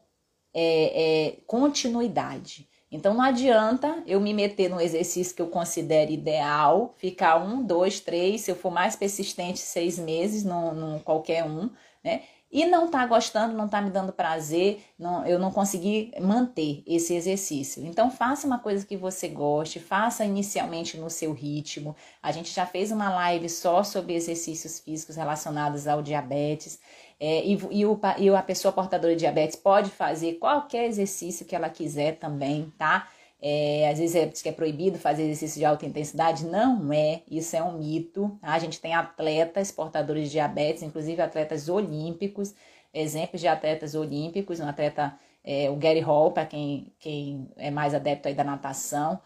[0.59, 2.67] é, é, continuidade.
[2.91, 8.01] Então não adianta eu me meter no exercício que eu considero ideal, ficar um, dois,
[8.01, 11.69] três, se eu for mais persistente, seis meses, não, qualquer um,
[12.03, 12.23] né?
[12.51, 17.15] E não tá gostando, não tá me dando prazer, não, eu não consegui manter esse
[17.15, 17.85] exercício.
[17.85, 21.97] Então faça uma coisa que você goste, faça inicialmente no seu ritmo.
[22.23, 26.79] A gente já fez uma live só sobre exercícios físicos relacionados ao diabetes.
[27.19, 31.57] É, e, e, o, e a pessoa portadora de diabetes pode fazer qualquer exercício que
[31.57, 33.09] ela quiser também, tá?
[33.41, 36.47] É, às vezes é, que é proibido fazer exercício de alta intensidade.
[36.47, 38.37] Não é, isso é um mito.
[38.41, 38.53] Tá?
[38.53, 42.55] A gente tem atletas portadores de diabetes, inclusive atletas olímpicos,
[42.93, 47.95] exemplos de atletas olímpicos, um atleta, é, o Gary Hall, para quem, quem é mais
[47.95, 49.21] adepto aí da natação,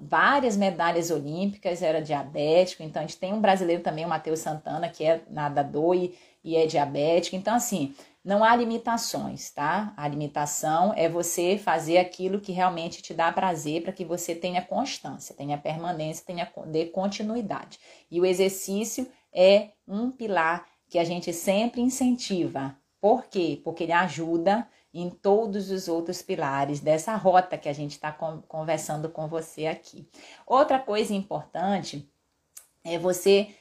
[0.00, 2.82] várias medalhas olímpicas, era diabético.
[2.82, 6.56] Então, a gente tem um brasileiro também, o Matheus Santana, que é nadador e, e
[6.56, 7.36] é diabético.
[7.36, 7.94] Então, assim,
[8.26, 9.94] não há limitações, tá?
[9.96, 14.60] A limitação é você fazer aquilo que realmente te dá prazer para que você tenha
[14.60, 17.78] constância, tenha permanência, tenha dê continuidade.
[18.10, 22.76] E o exercício é um pilar que a gente sempre incentiva.
[23.00, 23.60] Por quê?
[23.62, 29.08] Porque ele ajuda em todos os outros pilares dessa rota que a gente está conversando
[29.08, 30.04] com você aqui.
[30.44, 32.10] Outra coisa importante
[32.82, 33.54] é você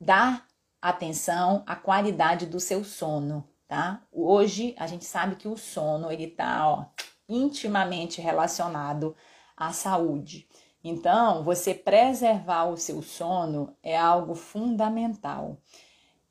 [0.00, 0.46] dar
[0.80, 4.02] atenção à qualidade do seu sono tá?
[4.10, 6.86] Hoje a gente sabe que o sono ele tá, ó,
[7.28, 9.14] intimamente relacionado
[9.56, 10.48] à saúde.
[10.82, 15.56] Então, você preservar o seu sono é algo fundamental.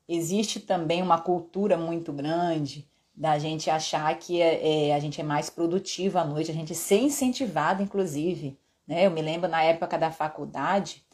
[0.05, 2.85] Existe também uma cultura muito grande
[3.15, 6.75] da gente achar que é, é, a gente é mais produtivo à noite, a gente
[6.75, 8.59] ser incentivado, inclusive.
[8.85, 9.05] Né?
[9.05, 11.05] Eu me lembro na época da faculdade,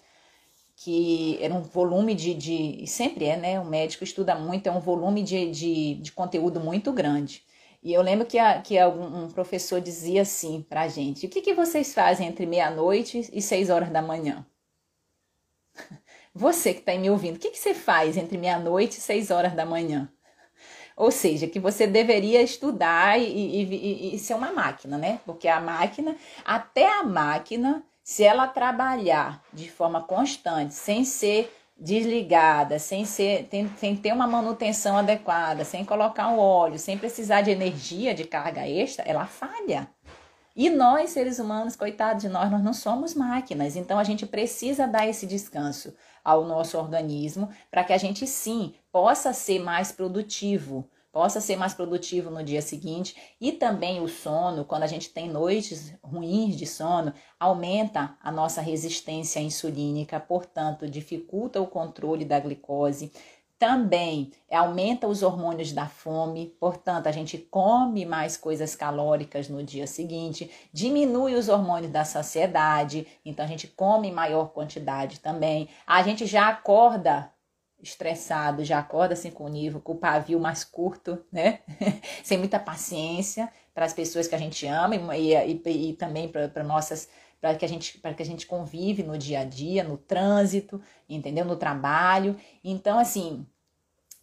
[0.75, 3.59] que era um volume de, de sempre é, né?
[3.59, 7.43] O médico estuda muito, é um volume de, de, de conteúdo muito grande.
[7.81, 11.53] E eu lembro que, a, que um professor dizia assim pra gente: o que, que
[11.53, 14.45] vocês fazem entre meia-noite e seis horas da manhã?
[16.33, 19.53] Você que está me ouvindo, o que, que você faz entre meia-noite e seis horas
[19.53, 20.11] da manhã?
[20.97, 25.21] Ou seja, que você deveria estudar e, e, e, e ser uma máquina, né?
[25.25, 32.77] Porque a máquina, até a máquina, se ela trabalhar de forma constante, sem ser desligada,
[32.77, 37.49] sem, ser, tem, sem ter uma manutenção adequada, sem colocar o óleo, sem precisar de
[37.49, 39.89] energia de carga extra, ela falha.
[40.55, 44.87] E nós, seres humanos, coitados de nós, nós não somos máquinas, então a gente precisa
[44.87, 45.91] dar esse descanso
[46.23, 51.73] ao nosso organismo para que a gente sim possa ser mais produtivo, possa ser mais
[51.73, 53.15] produtivo no dia seguinte.
[53.39, 58.59] E também o sono, quando a gente tem noites ruins de sono, aumenta a nossa
[58.59, 63.13] resistência insulínica, portanto, dificulta o controle da glicose.
[63.57, 69.87] Também aumenta os hormônios da fome, portanto, a gente come mais coisas calóricas no dia
[69.87, 75.69] seguinte, diminui os hormônios da saciedade, então a gente come maior quantidade também.
[75.87, 77.31] A gente já acorda
[77.81, 81.59] estressado, já acorda assim com o nível, com o pavio mais curto, né?
[82.23, 86.63] Sem muita paciência para as pessoas que a gente ama e, e, e também para
[86.63, 87.09] nossas
[87.39, 90.81] para que a gente para que a gente convive no dia a dia, no trânsito,
[91.07, 91.45] entendeu?
[91.45, 92.35] No trabalho.
[92.63, 93.45] Então, assim,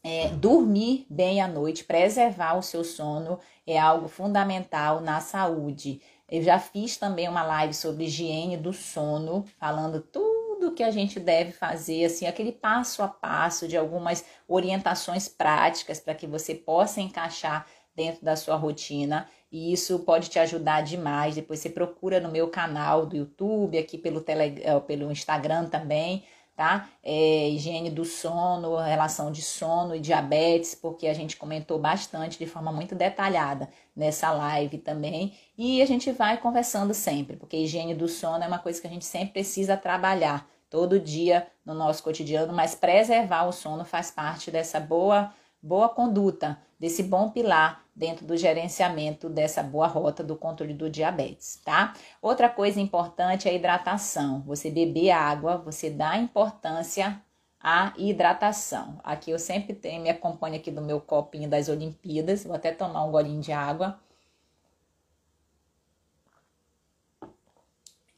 [0.03, 6.01] é, dormir bem à noite, preservar o seu sono é algo fundamental na saúde.
[6.29, 10.93] Eu já fiz também uma live sobre higiene do sono, falando tudo tudo que a
[10.93, 16.55] gente deve fazer, assim, aquele passo a passo de algumas orientações práticas para que você
[16.55, 21.35] possa encaixar dentro da sua rotina e isso pode te ajudar demais.
[21.35, 26.23] Depois você procura no meu canal do YouTube, aqui pelo, tele, eh, pelo Instagram também,
[26.63, 26.89] tá?
[27.03, 32.47] É, higiene do sono, relação de sono e diabetes, porque a gente comentou bastante de
[32.47, 35.35] forma muito detalhada nessa live também.
[35.59, 38.91] E a gente vai conversando sempre, porque higiene do sono é uma coisa que a
[38.91, 44.49] gente sempre precisa trabalhar todo dia no nosso cotidiano, mas preservar o sono faz parte
[44.49, 50.75] dessa boa boa conduta, desse bom pilar dentro do gerenciamento dessa boa rota do controle
[50.75, 51.95] do diabetes, tá?
[52.21, 54.43] Outra coisa importante é a hidratação.
[54.43, 57.23] Você beber água, você dá importância
[57.61, 58.99] à hidratação.
[59.05, 63.05] Aqui eu sempre tenho, me acompanha aqui do meu copinho das Olimpíadas, vou até tomar
[63.05, 64.01] um golinho de água.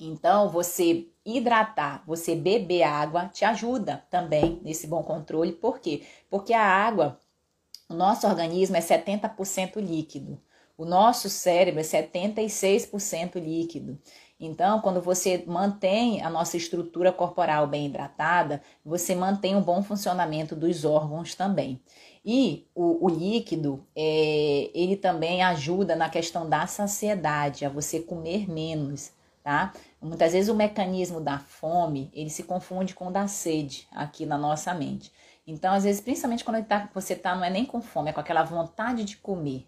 [0.00, 5.52] Então, você hidratar, você beber água, te ajuda também nesse bom controle.
[5.52, 6.02] Por quê?
[6.30, 7.18] Porque a água,
[7.94, 10.40] o nosso organismo é 70% líquido.
[10.76, 13.96] O nosso cérebro é 76% líquido.
[14.38, 20.56] Então, quando você mantém a nossa estrutura corporal bem hidratada, você mantém um bom funcionamento
[20.56, 21.80] dos órgãos também.
[22.24, 28.50] E o, o líquido, é, ele também ajuda na questão da saciedade, a você comer
[28.50, 29.12] menos
[29.44, 29.74] tá?
[30.00, 34.38] Muitas vezes o mecanismo da fome, ele se confunde com o da sede aqui na
[34.38, 35.12] nossa mente.
[35.46, 38.20] Então, às vezes, principalmente quando tá, você tá, não é nem com fome, é com
[38.20, 39.66] aquela vontade de comer.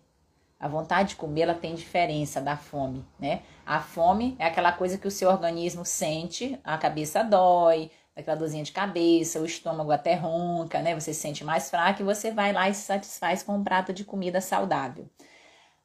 [0.58, 3.42] A vontade de comer, ela tem diferença da fome, né?
[3.64, 8.64] A fome é aquela coisa que o seu organismo sente, a cabeça dói, aquela dorzinha
[8.64, 10.94] de cabeça, o estômago até ronca, né?
[10.94, 13.92] Você se sente mais fraco e você vai lá e se satisfaz com um prato
[13.92, 15.10] de comida saudável.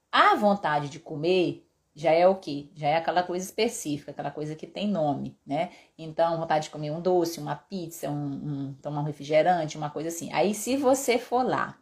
[0.09, 2.71] A vontade de comer já é o que?
[2.75, 5.71] Já é aquela coisa específica, aquela coisa que tem nome, né?
[5.97, 10.09] Então, vontade de comer um doce, uma pizza, um, um, tomar um refrigerante, uma coisa
[10.09, 10.31] assim.
[10.31, 11.77] Aí, se você for lá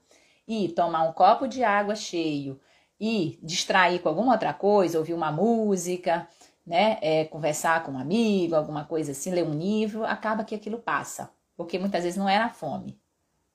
[0.48, 2.60] e tomar um copo de água cheio
[3.00, 6.28] e distrair com alguma outra coisa, ouvir uma música,
[6.66, 6.98] né?
[7.02, 11.32] É, conversar com um amigo, alguma coisa assim, ler um livro, acaba que aquilo passa.
[11.56, 13.00] Porque muitas vezes não era fome,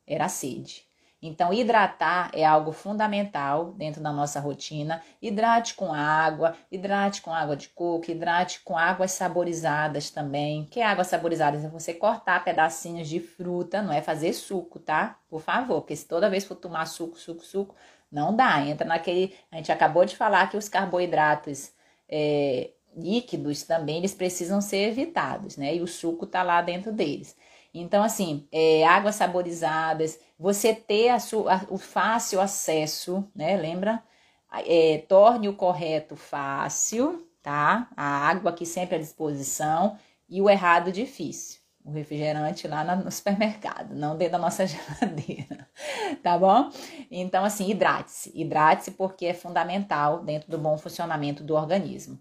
[0.06, 0.86] era sede.
[1.26, 5.02] Então, hidratar é algo fundamental dentro da nossa rotina.
[5.22, 10.66] Hidrate com água, hidrate com água de coco, hidrate com águas saborizadas também.
[10.66, 11.56] Que água saborizada?
[11.56, 15.18] É você cortar pedacinhos de fruta, não é fazer suco, tá?
[15.30, 17.74] Por favor, porque se toda vez for tomar suco, suco, suco,
[18.12, 18.60] não dá.
[18.60, 19.34] Entra naquele.
[19.50, 21.72] A gente acabou de falar que os carboidratos
[22.06, 25.74] é, líquidos também eles precisam ser evitados, né?
[25.74, 27.34] E o suco tá lá dentro deles.
[27.72, 33.56] Então, assim, é, águas saborizadas, você ter a sua, o fácil acesso, né?
[33.56, 34.02] Lembra?
[34.66, 37.88] É, torne o correto fácil, tá?
[37.96, 39.96] A água aqui sempre à disposição
[40.28, 41.60] e o errado difícil.
[41.82, 45.66] O refrigerante lá no supermercado, não dentro da nossa geladeira,
[46.22, 46.70] tá bom?
[47.10, 48.30] Então, assim, hidrate-se.
[48.34, 52.20] Hidrate-se porque é fundamental dentro do bom funcionamento do organismo.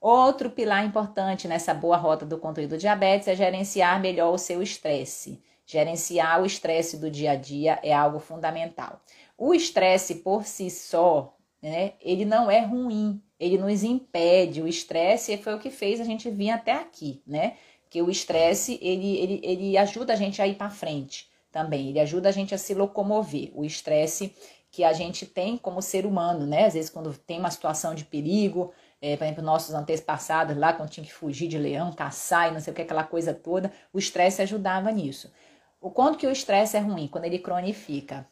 [0.00, 4.62] Outro pilar importante nessa boa rota do controle do diabetes é gerenciar melhor o seu
[4.62, 5.42] estresse.
[5.66, 9.00] Gerenciar o estresse do dia a dia é algo fundamental.
[9.36, 14.62] O estresse por si só, né, ele não é ruim, ele nos impede.
[14.62, 17.56] O estresse foi o que fez a gente vir até aqui, né?
[17.90, 22.00] Que o estresse ele, ele, ele ajuda a gente a ir para frente também, ele
[22.00, 23.50] ajuda a gente a se locomover.
[23.54, 24.34] O estresse
[24.74, 26.64] que a gente tem como ser humano, né?
[26.66, 30.90] Às vezes, quando tem uma situação de perigo, é, por exemplo, nossos antepassados lá, quando
[30.90, 34.00] tinha que fugir de leão, caçar e não sei o que, aquela coisa toda, o
[34.00, 35.30] estresse ajudava nisso.
[35.84, 37.06] O quanto que o estresse é ruim?
[37.06, 38.26] Quando ele cronifica,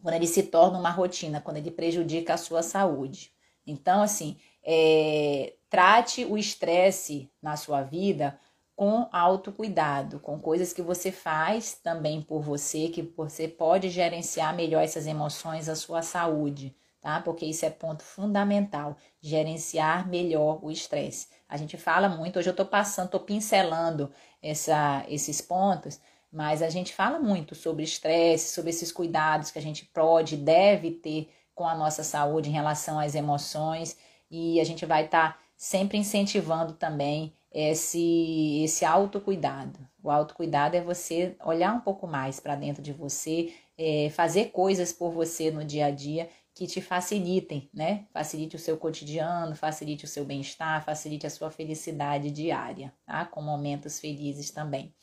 [0.00, 3.32] quando ele se torna uma rotina, quando ele prejudica a sua saúde.
[3.66, 8.38] Então, assim, é, trate o estresse na sua vida
[8.76, 14.84] com autocuidado, com coisas que você faz também por você, que você pode gerenciar melhor
[14.84, 17.20] essas emoções, a sua saúde, tá?
[17.20, 21.26] Porque isso é ponto fundamental, gerenciar melhor o estresse.
[21.48, 26.00] A gente fala muito, hoje eu tô passando, tô pincelando essa, esses pontos,
[26.36, 30.90] mas a gente fala muito sobre estresse, sobre esses cuidados que a gente pode, deve
[30.90, 33.96] ter com a nossa saúde em relação às emoções,
[34.30, 39.78] e a gente vai estar tá sempre incentivando também esse, esse autocuidado.
[40.02, 44.92] O autocuidado é você olhar um pouco mais para dentro de você, é, fazer coisas
[44.92, 48.04] por você no dia a dia que te facilitem, né?
[48.12, 53.24] Facilite o seu cotidiano, facilite o seu bem-estar, facilite a sua felicidade diária, tá?
[53.24, 54.94] Com momentos felizes também.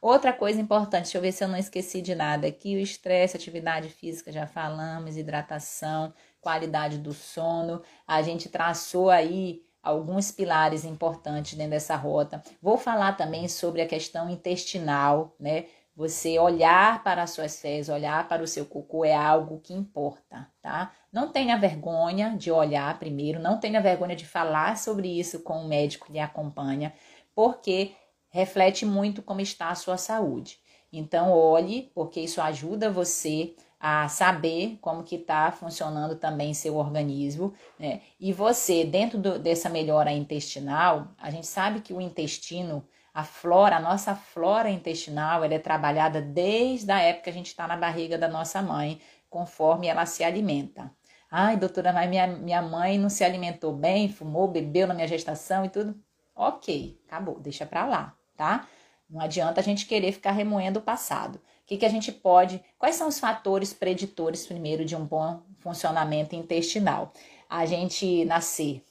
[0.00, 3.36] Outra coisa importante, deixa eu ver se eu não esqueci de nada aqui: o estresse,
[3.36, 7.82] atividade física, já falamos, hidratação, qualidade do sono.
[8.06, 12.42] A gente traçou aí alguns pilares importantes dentro dessa rota.
[12.60, 15.66] Vou falar também sobre a questão intestinal, né?
[15.94, 20.46] Você olhar para as suas fezes, olhar para o seu cocô é algo que importa,
[20.60, 20.92] tá?
[21.10, 25.68] Não tenha vergonha de olhar primeiro, não tenha vergonha de falar sobre isso com o
[25.68, 26.92] médico que lhe acompanha,
[27.34, 27.92] porque
[28.36, 30.58] reflete muito como está a sua saúde.
[30.92, 37.54] Então olhe, porque isso ajuda você a saber como que está funcionando também seu organismo,
[37.78, 38.02] né?
[38.20, 43.76] E você, dentro do, dessa melhora intestinal, a gente sabe que o intestino, a flora,
[43.76, 47.76] a nossa flora intestinal, ela é trabalhada desde a época que a gente está na
[47.76, 50.90] barriga da nossa mãe, conforme ela se alimenta.
[51.30, 55.64] Ai, doutora, mas minha, minha mãe não se alimentou bem, fumou, bebeu na minha gestação
[55.64, 55.94] e tudo.
[56.34, 58.66] Ok, acabou, deixa pra lá, tá?
[59.08, 62.62] Não adianta a gente querer ficar remoendo o passado que, que a gente pode.
[62.78, 67.12] Quais são os fatores preditores, primeiro, de um bom funcionamento intestinal?
[67.50, 68.82] A gente nascer,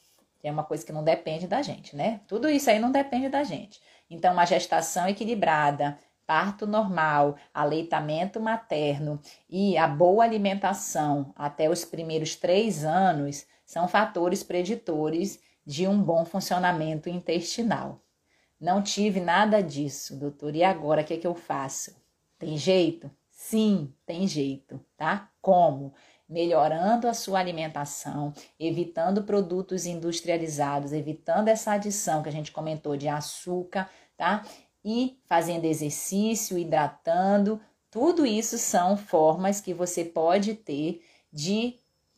[0.43, 2.19] é uma coisa que não depende da gente, né?
[2.27, 3.81] Tudo isso aí não depende da gente.
[4.09, 9.19] Então, uma gestação equilibrada, parto normal, aleitamento materno
[9.49, 16.25] e a boa alimentação até os primeiros três anos são fatores preditores de um bom
[16.25, 18.04] funcionamento intestinal.
[18.59, 20.55] Não tive nada disso, doutor.
[20.55, 21.95] E agora o que, é que eu faço?
[22.37, 23.09] Tem jeito?
[23.29, 25.29] Sim, tem jeito, tá?
[25.41, 25.93] Como?
[26.27, 33.07] Melhorando a sua alimentação, evitando produtos industrializados, evitando essa adição que a gente comentou de
[33.07, 34.43] açúcar, tá?
[34.83, 41.77] E fazendo exercício, hidratando, tudo isso são formas que você pode ter de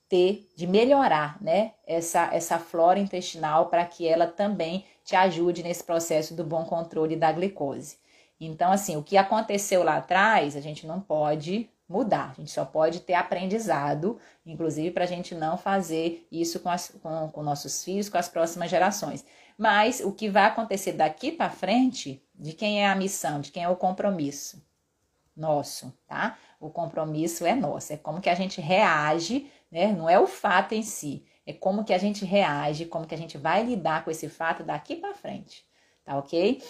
[0.09, 1.73] ter, de melhorar, né?
[1.85, 7.15] Essa, essa flora intestinal para que ela também te ajude nesse processo do bom controle
[7.15, 7.97] da glicose.
[8.39, 12.65] Então, assim, o que aconteceu lá atrás, a gente não pode mudar, a gente só
[12.65, 17.83] pode ter aprendizado, inclusive para a gente não fazer isso com, as, com, com nossos
[17.83, 19.25] filhos, com as próximas gerações.
[19.57, 23.63] Mas o que vai acontecer daqui para frente, de quem é a missão, de quem
[23.63, 24.61] é o compromisso?
[25.35, 26.37] Nosso, tá?
[26.59, 29.91] O compromisso é nosso, é como que a gente reage, né?
[29.93, 33.17] Não é o fato em si, é como que a gente reage, como que a
[33.17, 35.65] gente vai lidar com esse fato daqui para frente,
[36.03, 36.61] tá ok?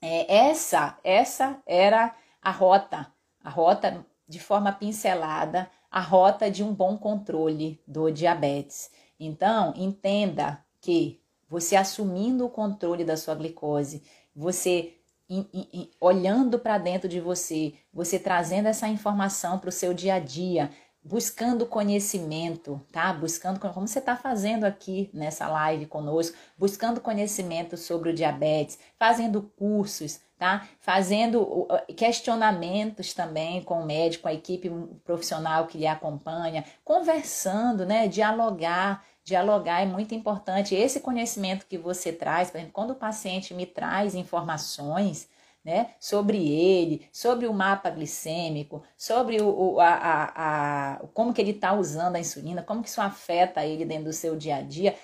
[0.00, 3.12] É, essa, essa era a rota,
[3.42, 8.90] a rota de forma pincelada, a rota de um bom controle do diabetes.
[9.18, 14.02] Então, entenda que você assumindo o controle da sua glicose,
[14.36, 14.94] você
[15.28, 20.14] in, in, olhando para dentro de você, você trazendo essa informação para o seu dia
[20.14, 20.70] a dia,
[21.02, 23.12] buscando conhecimento, tá?
[23.12, 29.42] Buscando como você está fazendo aqui nessa live conosco, buscando conhecimento sobre o diabetes, fazendo
[29.56, 30.68] cursos, tá?
[30.80, 34.70] Fazendo questionamentos também com o médico, com a equipe
[35.04, 38.06] profissional que lhe acompanha, conversando, né?
[38.06, 39.04] Dialogar.
[39.24, 40.74] Dialogar é muito importante.
[40.74, 45.28] Esse conhecimento que você traz, por exemplo, quando o paciente me traz informações,
[45.68, 51.42] né, sobre ele, sobre o mapa glicêmico, sobre o, o a, a, a, como que
[51.42, 54.62] ele está usando a insulina, como que isso afeta ele dentro do seu dia a
[54.62, 54.96] dia,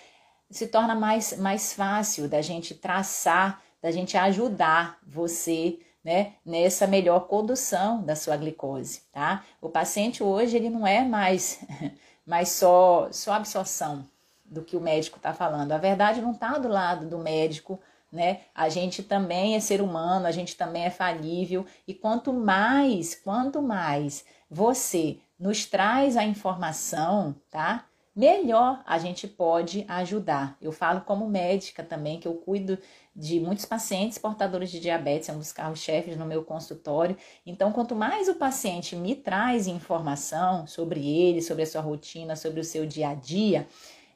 [0.51, 7.29] se torna mais, mais fácil da gente traçar, da gente ajudar você né, nessa melhor
[7.29, 9.45] condução da sua glicose, tá?
[9.61, 11.61] O paciente hoje ele não é mais,
[12.25, 14.09] mais só, só absorção
[14.47, 15.73] do que o médico está falando.
[15.73, 17.79] A verdade não está do lado do médico
[18.15, 18.43] né?
[18.55, 23.61] A gente também é ser humano, a gente também é falível e quanto mais, quanto
[23.61, 27.87] mais você nos traz a informação, tá?
[28.15, 30.57] Melhor a gente pode ajudar.
[30.63, 32.79] Eu falo como médica também, que eu cuido
[33.15, 37.17] de muitos pacientes portadores de diabetes, é um dos carros-chefes no meu consultório.
[37.45, 42.61] Então, quanto mais o paciente me traz informação sobre ele, sobre a sua rotina, sobre
[42.61, 43.67] o seu dia a dia,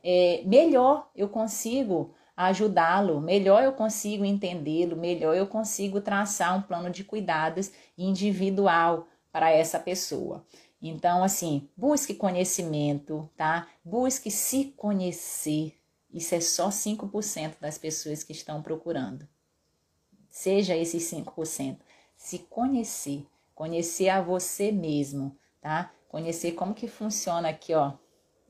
[0.05, 6.89] é, melhor eu consigo ajudá-lo, melhor eu consigo entendê-lo, melhor eu consigo traçar um plano
[6.89, 10.47] de cuidados individual para essa pessoa.
[10.81, 13.67] Então, assim, busque conhecimento, tá?
[13.85, 15.75] Busque se conhecer.
[16.15, 19.29] Isso é só 5% das pessoas que estão procurando.
[20.29, 21.79] Seja esses 5%.
[22.17, 25.91] Se conhecer, conhecer a você mesmo, tá?
[26.09, 27.95] Conhecer como que funciona aqui, ó,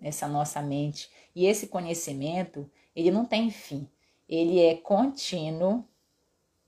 [0.02, 1.08] essa nossa mente.
[1.34, 3.88] E esse conhecimento, ele não tem fim.
[4.28, 5.84] Ele é contínuo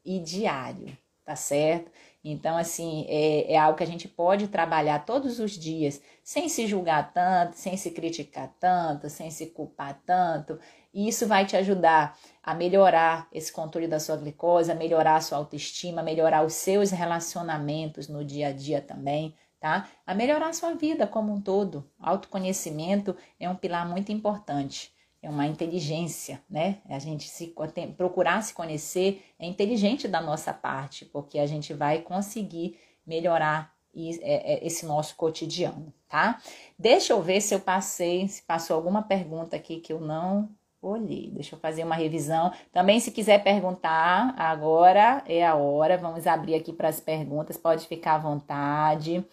[0.04, 1.90] e diário, tá certo?
[2.22, 6.68] Então, assim, é, é algo que a gente pode trabalhar todos os dias, sem se
[6.68, 10.56] julgar tanto, sem se criticar tanto, sem se culpar tanto.
[10.94, 15.20] E isso vai te ajudar a melhorar esse controle da sua glicose, a melhorar a
[15.20, 19.88] sua autoestima, a melhorar os seus relacionamentos no dia a dia também, tá?
[20.06, 21.90] A melhorar a sua vida como um todo.
[21.98, 24.92] Autoconhecimento é um pilar muito importante
[25.22, 26.78] é uma inteligência, né?
[26.88, 27.54] A gente se
[27.96, 34.54] procurar se conhecer é inteligente da nossa parte, porque a gente vai conseguir melhorar é,
[34.54, 36.40] é, esse nosso cotidiano, tá?
[36.78, 40.48] Deixa eu ver se eu passei, se passou alguma pergunta aqui que eu não
[40.80, 41.30] olhei.
[41.30, 42.52] Deixa eu fazer uma revisão.
[42.72, 45.98] Também, se quiser perguntar, agora é a hora.
[45.98, 49.24] Vamos abrir aqui para as perguntas, pode ficar à vontade.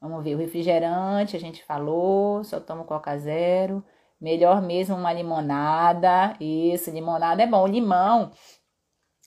[0.00, 3.82] Vamos ver, o refrigerante, a gente falou, só tomo Coca Zero.
[4.24, 6.34] Melhor mesmo uma limonada.
[6.40, 7.66] Isso, limonada é bom.
[7.66, 8.32] Limão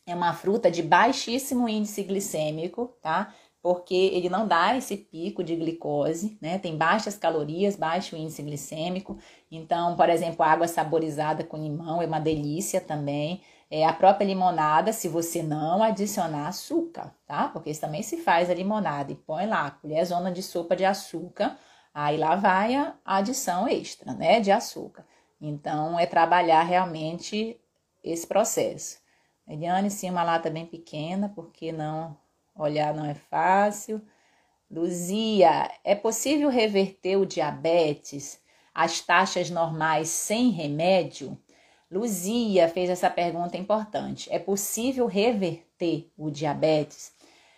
[0.08, 3.32] é uma fruta de baixíssimo índice glicêmico, tá?
[3.62, 6.58] Porque ele não dá esse pico de glicose, né?
[6.58, 9.20] Tem baixas calorias, baixo índice glicêmico.
[9.52, 13.44] Então, por exemplo, água saborizada com limão é uma delícia também.
[13.70, 17.50] É, a própria limonada, se você não adicionar açúcar, tá?
[17.50, 20.86] Porque isso também se faz a limonada e põe lá, colher zona de sopa de
[20.86, 21.56] açúcar
[22.00, 25.04] Aí lá vai a adição extra, né, de açúcar.
[25.42, 27.60] Então, é trabalhar realmente
[28.04, 29.00] esse processo.
[29.48, 32.16] Eliane, sim, uma lata bem pequena, porque não
[32.56, 34.00] olhar não é fácil.
[34.70, 38.40] Luzia, é possível reverter o diabetes
[38.76, 41.36] às taxas normais sem remédio?
[41.90, 44.32] Luzia fez essa pergunta importante.
[44.32, 47.12] É possível reverter o diabetes?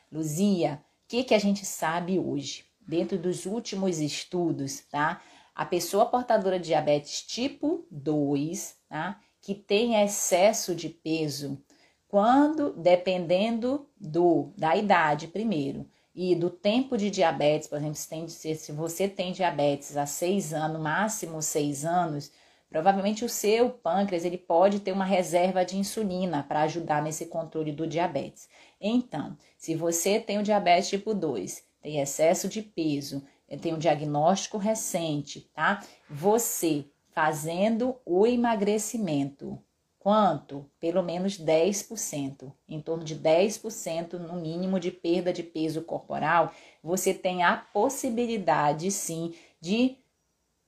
[0.10, 2.69] Luzia, o que, que a gente sabe hoje?
[2.90, 5.22] Dentro dos últimos estudos, tá?
[5.54, 9.20] A pessoa portadora de diabetes tipo 2, tá?
[9.40, 11.62] Que tem excesso de peso,
[12.08, 18.28] quando, dependendo do da idade primeiro e do tempo de diabetes, por exemplo, se, tem,
[18.28, 22.32] se você tem diabetes há seis anos, máximo seis anos,
[22.68, 27.72] provavelmente o seu pâncreas ele pode ter uma reserva de insulina para ajudar nesse controle
[27.72, 28.50] do diabetes.
[28.82, 33.24] Então, se você tem o diabetes tipo 2 tem excesso de peso,
[33.62, 35.84] tem um diagnóstico recente, tá?
[36.10, 39.60] Você fazendo o emagrecimento,
[39.98, 40.70] quanto?
[40.80, 46.54] Pelo menos 10%, em torno de 10% no mínimo de perda de peso corporal,
[46.84, 49.98] você tem a possibilidade sim de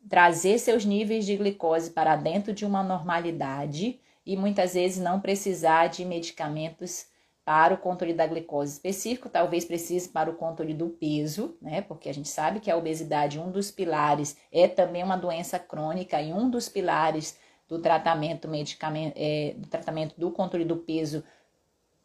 [0.09, 5.87] trazer seus níveis de glicose para dentro de uma normalidade e muitas vezes não precisar
[5.87, 7.05] de medicamentos
[7.51, 11.81] para o controle da glicose específico, talvez precise para o controle do peso, né?
[11.81, 16.21] Porque a gente sabe que a obesidade, um dos pilares, é também uma doença crônica
[16.21, 17.37] e um dos pilares
[17.67, 21.25] do tratamento medicamento, é, do tratamento do controle do peso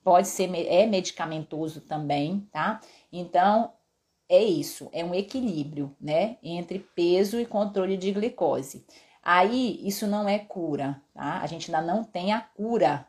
[0.02, 2.80] pode ser é medicamentoso também, tá?
[3.12, 3.72] Então
[4.28, 8.84] é isso, é um equilíbrio, né, entre peso e controle de glicose.
[9.22, 11.38] Aí isso não é cura, tá?
[11.40, 13.06] A gente ainda não tem a cura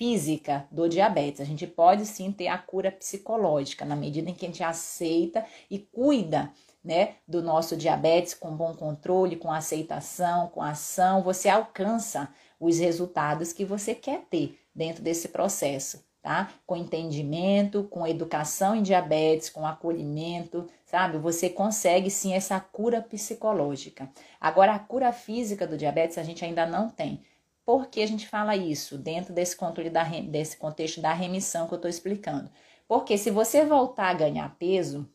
[0.00, 1.42] física do diabetes.
[1.42, 5.44] A gente pode sim ter a cura psicológica na medida em que a gente aceita
[5.70, 6.50] e cuida
[6.82, 13.52] né, do nosso diabetes com bom controle, com aceitação, com ação, você alcança os resultados
[13.52, 16.50] que você quer ter dentro desse processo, tá?
[16.66, 21.18] Com entendimento, com educação em diabetes, com acolhimento, sabe?
[21.18, 24.10] Você consegue sim essa cura psicológica.
[24.40, 27.22] Agora, a cura física do diabetes a gente ainda não tem.
[27.70, 29.56] Por que a gente fala isso dentro desse
[29.92, 32.50] da, desse contexto da remissão que eu estou explicando?
[32.88, 35.08] Porque se você voltar a ganhar peso,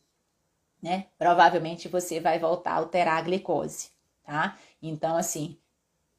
[0.82, 3.90] né, provavelmente você vai voltar a alterar a glicose,
[4.24, 4.56] tá?
[4.80, 5.58] Então, assim,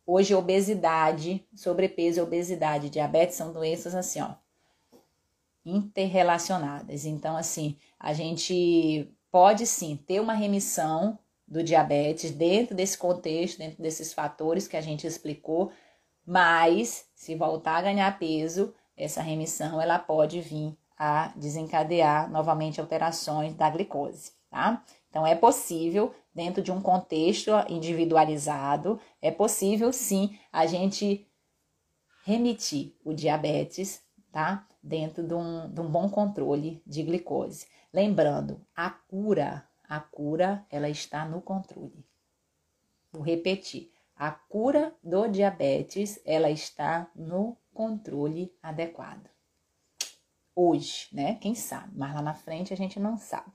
[0.06, 4.36] hoje obesidade, sobrepeso, obesidade, diabetes são doenças assim, ó,
[5.66, 7.04] interrelacionadas.
[7.04, 11.18] Então, assim, a gente pode sim ter uma remissão
[11.48, 15.72] do diabetes dentro desse contexto, dentro desses fatores que a gente explicou,
[16.28, 23.54] mas, se voltar a ganhar peso, essa remissão ela pode vir a desencadear novamente alterações
[23.54, 24.84] da glicose, tá?
[25.10, 31.26] Então, é possível, dentro de um contexto individualizado, é possível sim a gente
[32.26, 34.68] remitir o diabetes, tá?
[34.84, 37.68] Dentro de um, de um bom controle de glicose.
[37.94, 42.06] Lembrando, a cura, a cura, ela está no controle.
[43.14, 43.94] Vou repetir.
[44.18, 49.30] A cura do diabetes, ela está no controle adequado.
[50.56, 51.36] Hoje, né?
[51.36, 51.92] Quem sabe?
[51.96, 53.52] Mas lá na frente a gente não sabe.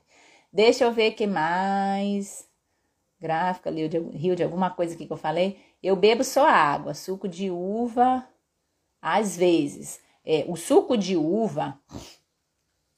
[0.53, 2.49] Deixa eu ver que mais.
[3.19, 5.61] Gráfica, rio de, alguma coisa aqui que eu falei.
[5.83, 8.29] Eu bebo só água, suco de uva,
[9.01, 10.01] às vezes.
[10.25, 11.81] É, o suco de uva,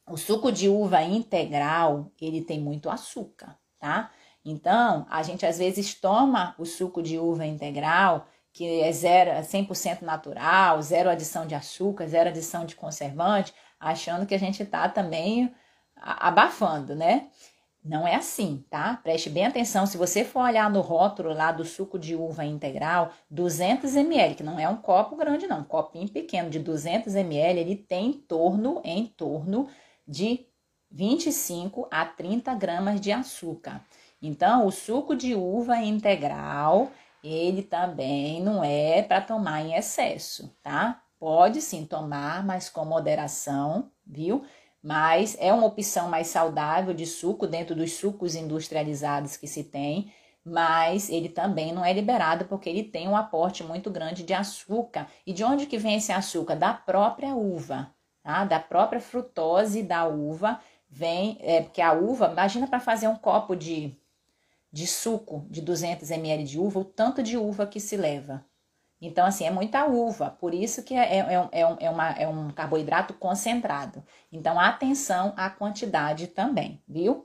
[0.06, 4.10] o suco de uva integral, ele tem muito açúcar, tá?
[4.44, 10.02] Então, a gente às vezes toma o suco de uva integral, que é zero, 100%
[10.02, 14.88] é natural, zero adição de açúcar, zero adição de conservante, achando que a gente tá
[14.88, 15.52] também
[15.96, 17.28] abafando, né?
[17.84, 18.98] Não é assim, tá?
[19.02, 19.86] Preste bem atenção.
[19.86, 24.42] Se você for olhar no rótulo lá do suco de uva integral, 200 ml, que
[24.42, 28.12] não é um copo grande, não, um copinho pequeno de 200 ml, ele tem em
[28.12, 29.68] torno, em torno
[30.08, 30.46] de
[30.90, 33.84] 25 a 30 gramas de açúcar.
[34.26, 36.90] Então, o suco de uva integral,
[37.22, 41.02] ele também não é para tomar em excesso, tá?
[41.18, 44.42] Pode sim tomar, mas com moderação, viu?
[44.82, 50.10] Mas é uma opção mais saudável de suco dentro dos sucos industrializados que se tem,
[50.42, 55.06] mas ele também não é liberado porque ele tem um aporte muito grande de açúcar.
[55.26, 56.54] E de onde que vem esse açúcar?
[56.56, 57.90] Da própria uva,
[58.22, 58.46] tá?
[58.46, 60.58] Da própria frutose da uva
[60.88, 63.94] vem, é porque a uva, imagina para fazer um copo de
[64.74, 68.44] de suco de 200 ml de uva, o tanto de uva que se leva.
[69.00, 72.50] Então, assim, é muita uva, por isso que é, é, é, é, uma, é um
[72.50, 74.02] carboidrato concentrado.
[74.32, 77.24] Então, atenção à quantidade também, viu?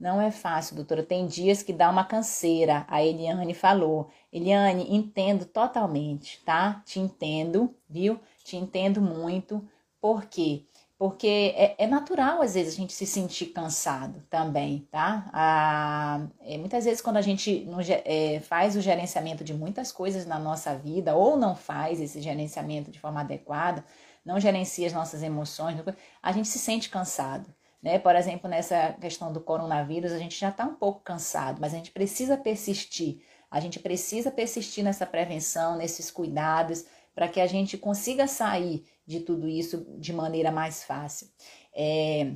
[0.00, 1.04] Não é fácil, doutora.
[1.04, 2.84] Tem dias que dá uma canseira.
[2.88, 4.10] A Eliane falou.
[4.32, 6.82] Eliane, entendo totalmente, tá?
[6.84, 8.18] Te entendo, viu?
[8.42, 9.64] Te entendo muito.
[10.00, 10.66] Por quê?
[11.02, 15.28] Porque é, é, natural às vezes a gente se sentir cansado também, tá?
[15.32, 17.66] Ah, é, muitas vezes quando a gente
[18.04, 22.88] é, faz o gerenciamento de muitas coisas na nossa vida ou não faz esse gerenciamento
[22.88, 23.84] de forma adequada,
[24.24, 25.76] não gerencia as nossas emoções,
[26.22, 27.52] a gente se sente cansado.
[27.82, 27.98] Né?
[27.98, 31.78] Por exemplo, nessa questão do coronavírus, a gente já está um pouco cansado, mas a
[31.78, 33.22] gente precisa persistir.
[33.50, 39.20] A gente precisa persistir nessa prevenção, nesses cuidados, para que a gente consiga sair de
[39.20, 41.28] tudo isso de maneira mais fácil.
[41.74, 42.34] É,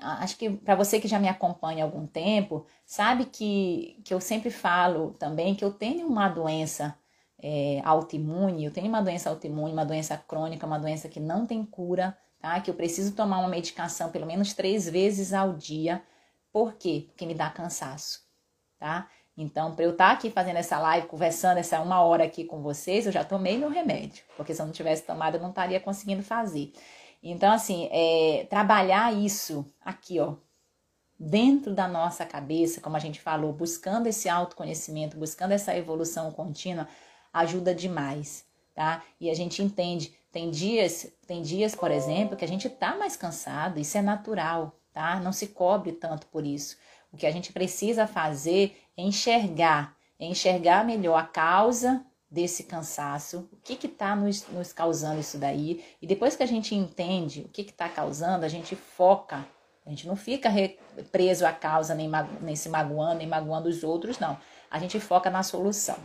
[0.00, 4.20] acho que para você que já me acompanha há algum tempo, sabe que, que eu
[4.20, 6.96] sempre falo também que eu tenho uma doença
[7.38, 11.64] é, autoimune, eu tenho uma doença autoimune, uma doença crônica, uma doença que não tem
[11.64, 12.60] cura, tá?
[12.60, 16.02] Que eu preciso tomar uma medicação pelo menos três vezes ao dia.
[16.52, 17.04] Por quê?
[17.08, 18.22] Porque me dá cansaço,
[18.78, 19.08] tá?
[19.36, 22.62] Então, para eu estar tá aqui fazendo essa live, conversando essa uma hora aqui com
[22.62, 25.80] vocês, eu já tomei meu remédio, porque se eu não tivesse tomado, eu não estaria
[25.80, 26.72] conseguindo fazer.
[27.22, 30.34] Então, assim, é, trabalhar isso aqui, ó,
[31.18, 36.86] dentro da nossa cabeça, como a gente falou, buscando esse autoconhecimento, buscando essa evolução contínua,
[37.32, 39.02] ajuda demais, tá?
[39.20, 43.16] E a gente entende, tem dias, tem dias, por exemplo, que a gente tá mais
[43.16, 45.18] cansado, isso é natural, tá?
[45.18, 46.76] Não se cobre tanto por isso.
[47.12, 53.86] O que a gente precisa fazer enxergar, enxergar melhor a causa desse cansaço, o que
[53.86, 55.84] está nos, nos, causando isso daí.
[56.02, 59.46] E depois que a gente entende o que está causando, a gente foca.
[59.86, 60.50] A gente não fica
[61.12, 64.36] preso à causa, nem, nem se magoando, nem magoando os outros, não.
[64.70, 65.96] A gente foca na solução,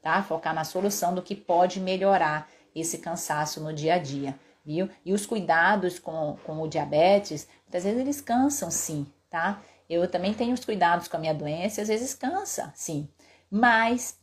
[0.00, 0.22] tá?
[0.22, 4.88] Focar na solução do que pode melhorar esse cansaço no dia a dia, viu?
[5.04, 9.60] E os cuidados com, com o diabetes, muitas vezes eles cansam sim, tá?
[9.88, 13.08] Eu também tenho os cuidados com a minha doença, às vezes cansa, sim.
[13.50, 14.18] Mas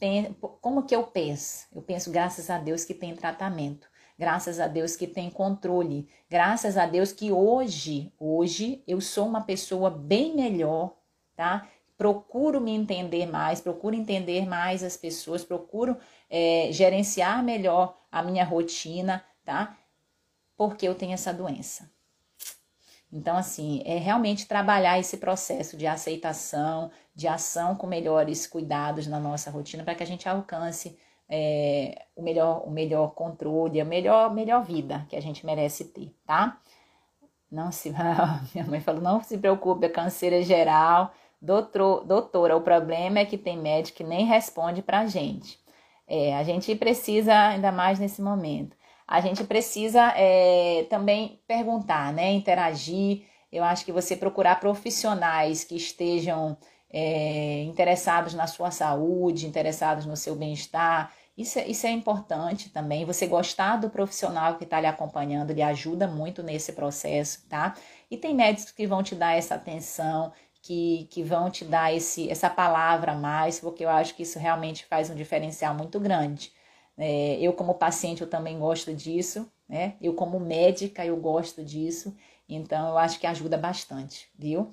[0.59, 1.67] como que eu penso?
[1.73, 3.87] Eu penso, graças a Deus que tem tratamento,
[4.17, 9.41] graças a Deus que tem controle, graças a Deus que hoje, hoje eu sou uma
[9.41, 10.97] pessoa bem melhor,
[11.35, 11.67] tá?
[11.97, 15.95] Procuro me entender mais, procuro entender mais as pessoas, procuro
[16.29, 19.77] é, gerenciar melhor a minha rotina, tá?
[20.57, 21.89] Porque eu tenho essa doença.
[23.11, 29.19] Então, assim, é realmente trabalhar esse processo de aceitação, de ação com melhores cuidados na
[29.19, 30.97] nossa rotina para que a gente alcance
[31.29, 36.13] é, o, melhor, o melhor controle, a melhor, melhor vida que a gente merece ter,
[36.25, 36.57] tá?
[37.51, 37.93] Não se.
[38.55, 41.13] Minha mãe falou: não se preocupe, a canseira geral.
[41.41, 45.59] Doutor, doutora, o problema é que tem médico que nem responde pra gente.
[46.07, 48.75] É, a gente precisa, ainda mais nesse momento,
[49.11, 52.31] a gente precisa é, também perguntar, né?
[52.31, 53.23] Interagir.
[53.51, 56.57] Eu acho que você procurar profissionais que estejam
[56.89, 61.11] é, interessados na sua saúde, interessados no seu bem-estar.
[61.37, 63.03] Isso é, isso é importante também.
[63.03, 67.73] Você gostar do profissional que está lhe acompanhando, lhe ajuda muito nesse processo, tá?
[68.09, 70.31] E tem médicos que vão te dar essa atenção,
[70.61, 74.39] que, que vão te dar esse, essa palavra a mais, porque eu acho que isso
[74.39, 76.53] realmente faz um diferencial muito grande.
[76.97, 79.95] É, eu, como paciente, eu também gosto disso, né?
[80.01, 82.15] Eu, como médica, eu gosto disso.
[82.47, 84.69] Então, eu acho que ajuda bastante, viu?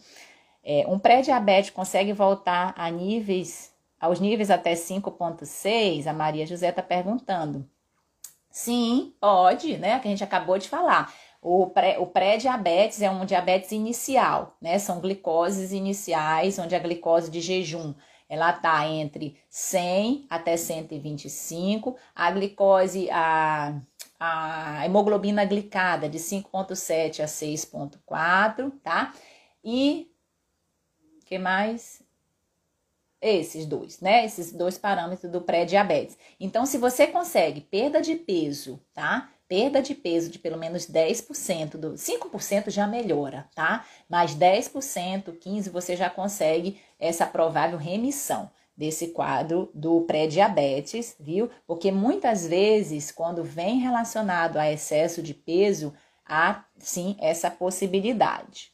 [0.65, 6.07] É, um pré-diabético consegue voltar a níveis, aos níveis até 5,6?
[6.07, 7.69] A Maria José está perguntando.
[8.51, 9.99] Sim, pode, né?
[10.01, 11.15] Que a gente acabou de falar.
[11.41, 14.79] O pré-diabetes é um diabetes inicial, né?
[14.81, 17.95] São glicoses iniciais, onde a glicose de jejum
[18.29, 23.81] ela está entre 100 até 125, a glicose, a,
[24.21, 29.15] a hemoglobina glicada de 5,7 a 6,4, tá?
[29.65, 30.11] E
[31.25, 32.03] que mais?
[33.21, 34.25] Esses dois, né?
[34.25, 36.17] Esses dois parâmetros do pré-diabetes.
[36.39, 39.29] Então, se você consegue perda de peso, tá?
[39.49, 43.85] Perda de peso de pelo menos 10%, do 5% já melhora, tá?
[44.09, 51.51] Mas 10%, 15% você já consegue essa provável remissão desse quadro do pré-diabetes, viu?
[51.67, 55.93] Porque muitas vezes, quando vem relacionado a excesso de peso,
[56.25, 58.71] há sim essa possibilidade.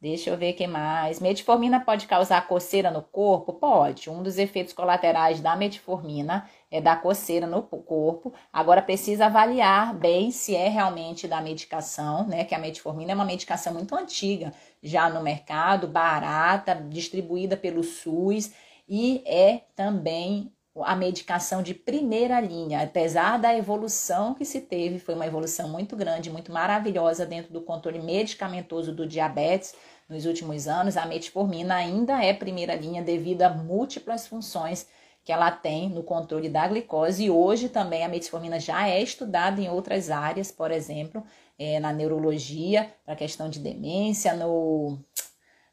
[0.00, 1.18] Deixa eu ver o que mais.
[1.18, 3.54] Metformina pode causar coceira no corpo?
[3.54, 4.08] Pode.
[4.08, 8.32] Um dos efeitos colaterais da metformina é dar coceira no corpo.
[8.52, 12.44] Agora precisa avaliar bem se é realmente da medicação, né?
[12.44, 14.52] Que a metformina é uma medicação muito antiga
[14.82, 18.52] já no mercado, barata, distribuída pelo SUS
[18.88, 20.52] e é também
[20.82, 25.96] a medicação de primeira linha, apesar da evolução que se teve, foi uma evolução muito
[25.96, 29.74] grande, muito maravilhosa dentro do controle medicamentoso do diabetes
[30.08, 34.86] nos últimos anos, a metformina ainda é primeira linha devido a múltiplas funções
[35.28, 39.60] que ela tem no controle da glicose e hoje também a metformina já é estudada
[39.60, 41.22] em outras áreas, por exemplo,
[41.58, 44.98] é, na neurologia, para questão de demência, no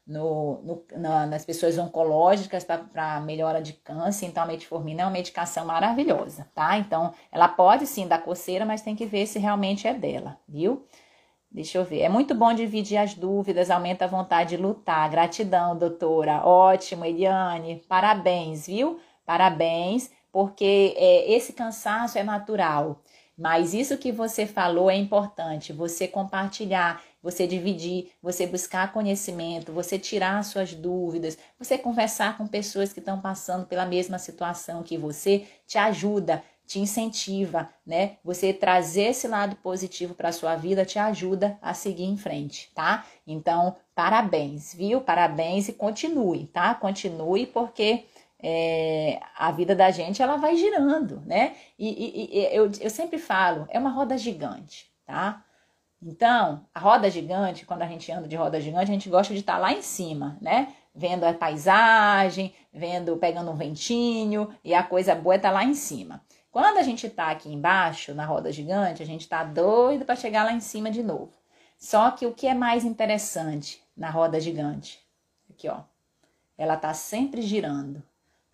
[0.06, 4.26] no, no, na, nas pessoas oncológicas para melhora de câncer.
[4.26, 6.76] Então, a metformina é uma medicação maravilhosa, tá?
[6.76, 10.86] Então, ela pode sim dar coceira, mas tem que ver se realmente é dela, viu?
[11.50, 12.02] Deixa eu ver.
[12.02, 15.08] É muito bom dividir as dúvidas, aumenta a vontade de lutar.
[15.08, 16.46] Gratidão, doutora.
[16.46, 17.82] Ótimo, Eliane.
[17.88, 19.00] Parabéns, viu?
[19.26, 23.02] Parabéns, porque é, esse cansaço é natural.
[23.36, 29.98] Mas isso que você falou é importante, você compartilhar, você dividir, você buscar conhecimento, você
[29.98, 35.44] tirar suas dúvidas, você conversar com pessoas que estão passando pela mesma situação que você,
[35.66, 38.16] te ajuda, te incentiva, né?
[38.24, 43.04] Você trazer esse lado positivo para sua vida te ajuda a seguir em frente, tá?
[43.26, 45.00] Então, parabéns, viu?
[45.00, 46.74] Parabéns e continue, tá?
[46.74, 48.04] Continue porque
[48.38, 51.56] é, a vida da gente ela vai girando, né?
[51.78, 55.42] E, e, e, eu, eu sempre falo, é uma roda gigante, tá?
[56.02, 59.40] Então, a roda gigante, quando a gente anda de roda gigante, a gente gosta de
[59.40, 60.74] estar tá lá em cima, né?
[60.94, 65.64] Vendo a paisagem, vendo, pegando um ventinho, e a coisa boa é estar tá lá
[65.64, 66.22] em cima.
[66.50, 70.44] Quando a gente está aqui embaixo, na roda gigante, a gente está doido para chegar
[70.44, 71.32] lá em cima de novo.
[71.78, 75.00] Só que o que é mais interessante na roda gigante?
[75.50, 75.80] Aqui, ó.
[76.56, 78.02] Ela está sempre girando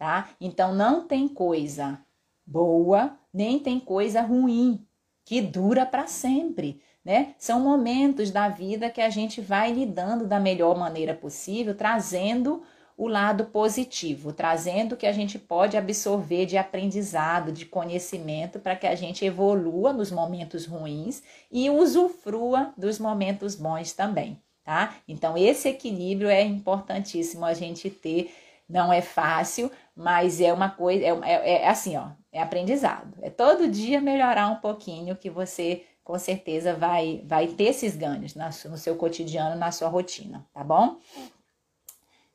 [0.03, 0.31] tá?
[0.41, 1.97] Então não tem coisa
[2.45, 4.85] boa, nem tem coisa ruim
[5.25, 7.37] que dura para sempre, né?
[7.39, 12.65] São momentos da vida que a gente vai lidando da melhor maneira possível, trazendo
[12.97, 18.75] o lado positivo, trazendo o que a gente pode absorver de aprendizado, de conhecimento, para
[18.75, 24.97] que a gente evolua nos momentos ruins e usufrua dos momentos bons também, tá?
[25.07, 28.35] Então, esse equilíbrio é importantíssimo a gente ter
[28.73, 33.17] não é fácil, mas é uma coisa, é, é, é assim, ó, é aprendizado.
[33.23, 38.35] É todo dia melhorar um pouquinho que você com certeza vai, vai ter esses ganhos
[38.35, 40.99] no seu cotidiano, na sua rotina, tá bom?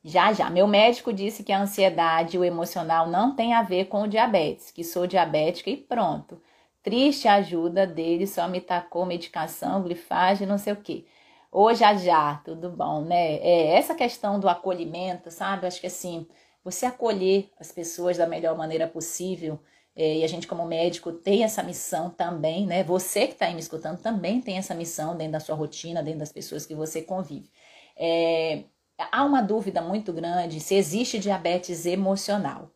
[0.03, 0.49] Já, já.
[0.49, 4.71] Meu médico disse que a ansiedade, o emocional não tem a ver com o diabetes,
[4.71, 6.41] que sou diabética e pronto.
[6.81, 11.05] Triste a ajuda dele, só me tacou medicação, glifagem, não sei o quê.
[11.51, 13.35] Ô, já já, tudo bom, né?
[13.37, 15.67] É, essa questão do acolhimento, sabe?
[15.67, 16.25] Acho que assim,
[16.67, 19.57] você acolher as pessoas da melhor maneira possível,
[19.95, 22.83] é, e a gente, como médico, tem essa missão também, né?
[22.83, 26.19] Você que está aí me escutando também tem essa missão dentro da sua rotina, dentro
[26.19, 27.49] das pessoas que você convive.
[27.95, 28.65] É,
[28.97, 32.69] há uma dúvida muito grande se existe diabetes emocional.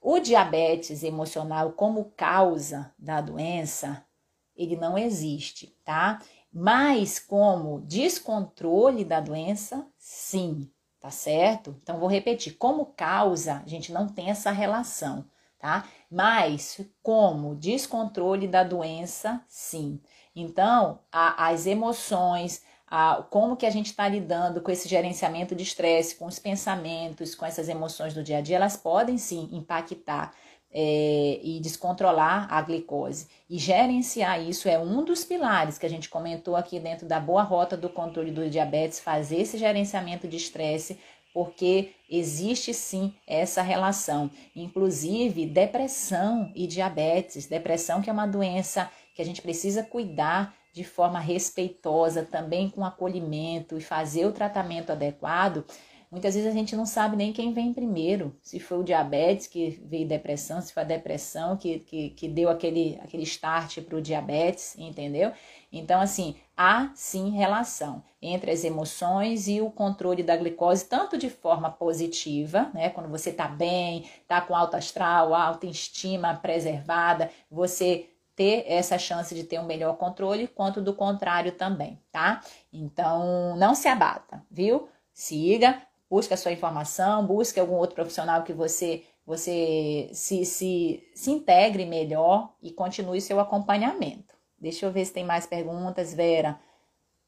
[0.00, 4.04] O diabetes emocional, como causa da doença,
[4.56, 6.20] ele não existe, tá?
[6.52, 10.68] Mas como descontrole da doença, sim,
[11.00, 11.76] tá certo?
[11.82, 15.24] Então vou repetir, como causa, a gente não tem essa relação,
[15.58, 15.84] tá?
[16.10, 20.00] Mas como descontrole da doença, sim.
[20.34, 25.62] Então, a, as emoções, a, como que a gente está lidando com esse gerenciamento de
[25.62, 30.32] estresse, com os pensamentos, com essas emoções do dia a dia, elas podem sim impactar
[30.72, 33.28] é, e descontrolar a glicose.
[33.48, 37.42] E gerenciar isso é um dos pilares que a gente comentou aqui dentro da boa
[37.42, 40.98] rota do controle do diabetes, fazer esse gerenciamento de estresse
[41.32, 44.30] porque existe sim essa relação.
[44.56, 47.46] Inclusive, depressão e diabetes.
[47.46, 52.84] Depressão, que é uma doença que a gente precisa cuidar de forma respeitosa, também com
[52.84, 55.64] acolhimento e fazer o tratamento adequado.
[56.10, 59.78] Muitas vezes a gente não sabe nem quem vem primeiro, se foi o diabetes que
[59.84, 64.00] veio depressão, se foi a depressão que, que, que deu aquele, aquele start para o
[64.00, 65.32] diabetes, entendeu?
[65.70, 71.28] Então, assim, há sim relação entre as emoções e o controle da glicose, tanto de
[71.28, 72.88] forma positiva, né?
[72.88, 79.44] Quando você tá bem, tá com alta astral, autoestima preservada, você ter essa chance de
[79.44, 82.40] ter um melhor controle, quanto do contrário também, tá?
[82.72, 84.88] Então, não se abata, viu?
[85.12, 91.30] Siga, busque a sua informação, busque algum outro profissional que você você se, se, se
[91.30, 94.34] integre melhor e continue seu acompanhamento.
[94.58, 96.58] Deixa eu ver se tem mais perguntas, Vera.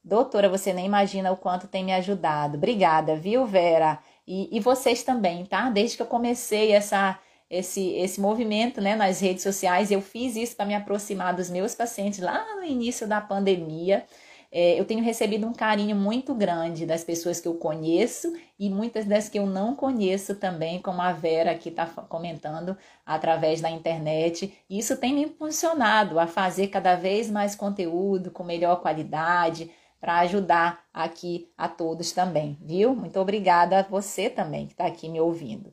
[0.03, 2.57] Doutora, você nem imagina o quanto tem me ajudado.
[2.57, 3.99] Obrigada, viu, Vera?
[4.26, 5.68] E, e vocês também, tá?
[5.68, 7.18] Desde que eu comecei essa,
[7.51, 11.74] esse, esse movimento né, nas redes sociais, eu fiz isso para me aproximar dos meus
[11.74, 14.07] pacientes lá no início da pandemia.
[14.53, 19.05] É, eu tenho recebido um carinho muito grande das pessoas que eu conheço e muitas
[19.05, 22.77] das que eu não conheço também, como a Vera aqui está comentando
[23.07, 24.53] através da internet.
[24.69, 29.71] Isso tem me impulsionado a fazer cada vez mais conteúdo com melhor qualidade
[30.01, 32.97] para ajudar aqui a todos também, viu?
[32.97, 35.73] Muito obrigada a você também que está aqui me ouvindo.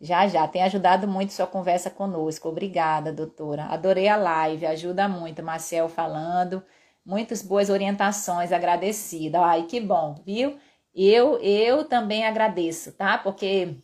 [0.00, 2.48] Já, já, tem ajudado muito sua conversa conosco.
[2.48, 3.64] Obrigada, doutora.
[3.64, 5.42] Adorei a live, ajuda muito.
[5.42, 6.62] Marcel falando
[7.08, 9.40] muitas boas orientações, agradecida.
[9.40, 10.58] Ai, que bom, viu?
[10.94, 13.16] Eu, eu também agradeço, tá?
[13.16, 13.76] Porque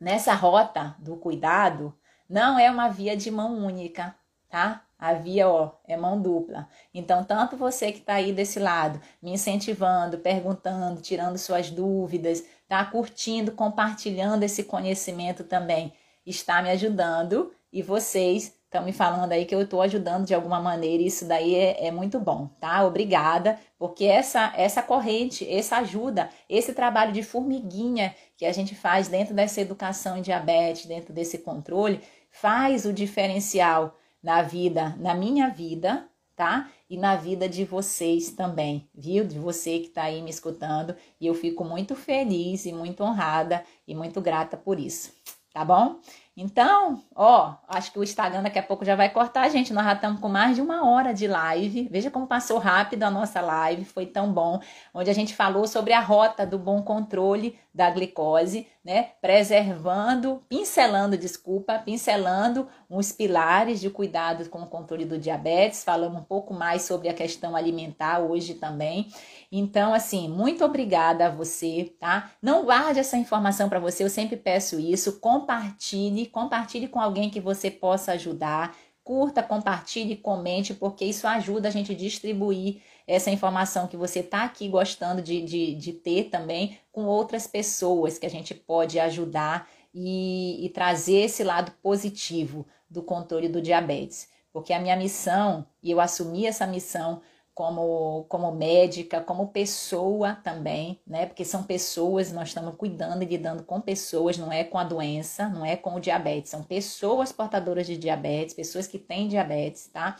[0.00, 1.94] nessa rota do cuidado
[2.26, 4.16] não é uma via de mão única,
[4.48, 4.82] tá?
[4.98, 6.66] A via, ó, é mão dupla.
[6.94, 12.82] Então, tanto você que está aí desse lado, me incentivando, perguntando, tirando suas dúvidas, tá?
[12.86, 15.92] Curtindo, compartilhando esse conhecimento também,
[16.24, 17.52] está me ajudando.
[17.70, 21.54] E vocês estão me falando aí que eu estou ajudando de alguma maneira, isso daí
[21.54, 22.84] é, é, muito bom, tá?
[22.84, 29.08] Obrigada, porque essa, essa corrente, essa ajuda, esse trabalho de formiguinha que a gente faz
[29.08, 32.00] dentro dessa educação em diabetes, dentro desse controle,
[32.30, 36.06] faz o diferencial na vida, na minha vida,
[36.36, 36.68] tá?
[36.90, 39.24] E na vida de vocês também, viu?
[39.24, 43.64] De você que está aí me escutando, e eu fico muito feliz e muito honrada
[43.86, 45.10] e muito grata por isso,
[45.54, 46.00] tá bom?
[46.40, 49.72] Então, ó, acho que o Instagram daqui a pouco já vai cortar, gente.
[49.72, 51.88] Nós já estamos com mais de uma hora de live.
[51.90, 54.60] Veja como passou rápido a nossa live, foi tão bom.
[54.94, 59.10] Onde a gente falou sobre a rota do bom controle da glicose, né?
[59.20, 65.82] Preservando, pincelando, desculpa, pincelando uns pilares de cuidado com o controle do diabetes.
[65.82, 69.08] Falamos um pouco mais sobre a questão alimentar hoje também.
[69.50, 72.32] Então, assim, muito obrigada a você, tá?
[72.42, 75.20] Não guarde essa informação para você, eu sempre peço isso.
[75.20, 78.76] Compartilhe, compartilhe com alguém que você possa ajudar.
[79.02, 84.44] Curta, compartilhe, comente, porque isso ajuda a gente a distribuir essa informação que você está
[84.44, 89.66] aqui gostando de, de, de ter também com outras pessoas que a gente pode ajudar
[89.94, 94.28] e, e trazer esse lado positivo do controle do diabetes.
[94.52, 97.22] Porque a minha missão, e eu assumi essa missão
[97.58, 101.26] como, como médica, como pessoa também, né?
[101.26, 105.48] Porque são pessoas, nós estamos cuidando e lidando com pessoas, não é com a doença,
[105.48, 110.14] não é com o diabetes, são pessoas portadoras de diabetes, pessoas que têm diabetes, tá?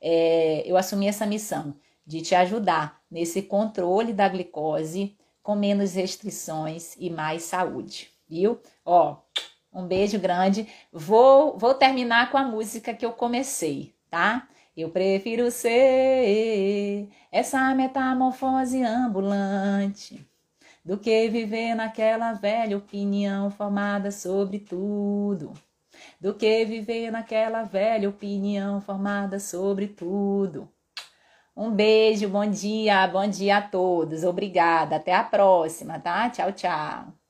[0.00, 1.74] É, eu assumi essa missão
[2.06, 8.60] de te ajudar nesse controle da glicose com menos restrições e mais saúde, viu?
[8.84, 9.16] Ó,
[9.72, 10.68] um beijo grande.
[10.92, 14.46] Vou, vou terminar com a música que eu comecei, tá?
[14.76, 20.26] Eu prefiro ser essa metamorfose ambulante
[20.84, 25.52] do que viver naquela velha opinião formada sobre tudo.
[26.20, 30.68] Do que viver naquela velha opinião formada sobre tudo.
[31.56, 34.24] Um beijo, bom dia, bom dia a todos.
[34.24, 34.96] Obrigada.
[34.96, 36.28] Até a próxima, tá?
[36.30, 37.23] Tchau, tchau.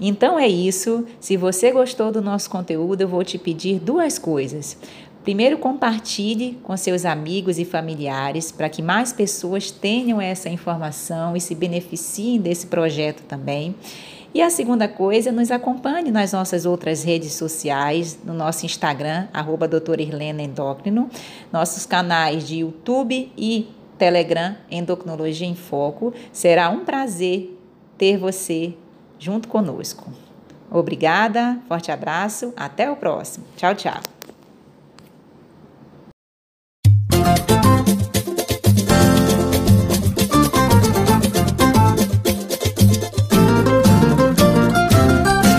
[0.00, 1.04] Então é isso.
[1.18, 4.76] Se você gostou do nosso conteúdo, eu vou te pedir duas coisas.
[5.24, 11.40] Primeiro, compartilhe com seus amigos e familiares para que mais pessoas tenham essa informação e
[11.40, 13.74] se beneficiem desse projeto também.
[14.32, 19.68] E a segunda coisa, nos acompanhe nas nossas outras redes sociais, no nosso Instagram, arroba
[19.98, 21.10] Irlena Endócrino,
[21.52, 23.68] nossos canais de YouTube e
[23.98, 26.12] Telegram Endocrinologia em Foco.
[26.32, 27.58] Será um prazer
[27.96, 28.74] ter você
[29.18, 30.10] junto conosco.
[30.70, 33.46] Obrigada, forte abraço, até o próximo.
[33.56, 34.17] Tchau, tchau.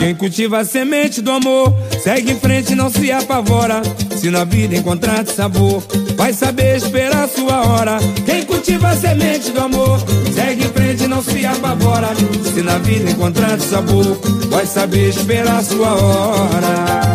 [0.10, 1.72] Quem cultiva a semente do amor,
[2.02, 3.84] segue em frente, não se apavora.
[4.18, 5.84] Se na vida encontrar sabor,
[6.18, 8.00] vai saber esperar sua hora.
[8.26, 10.00] Quem cultiva a semente do amor,
[10.34, 12.08] segue em frente, não se apavora.
[12.52, 14.20] Se na vida encontrar sabor,
[14.50, 17.09] vai saber esperar sua hora.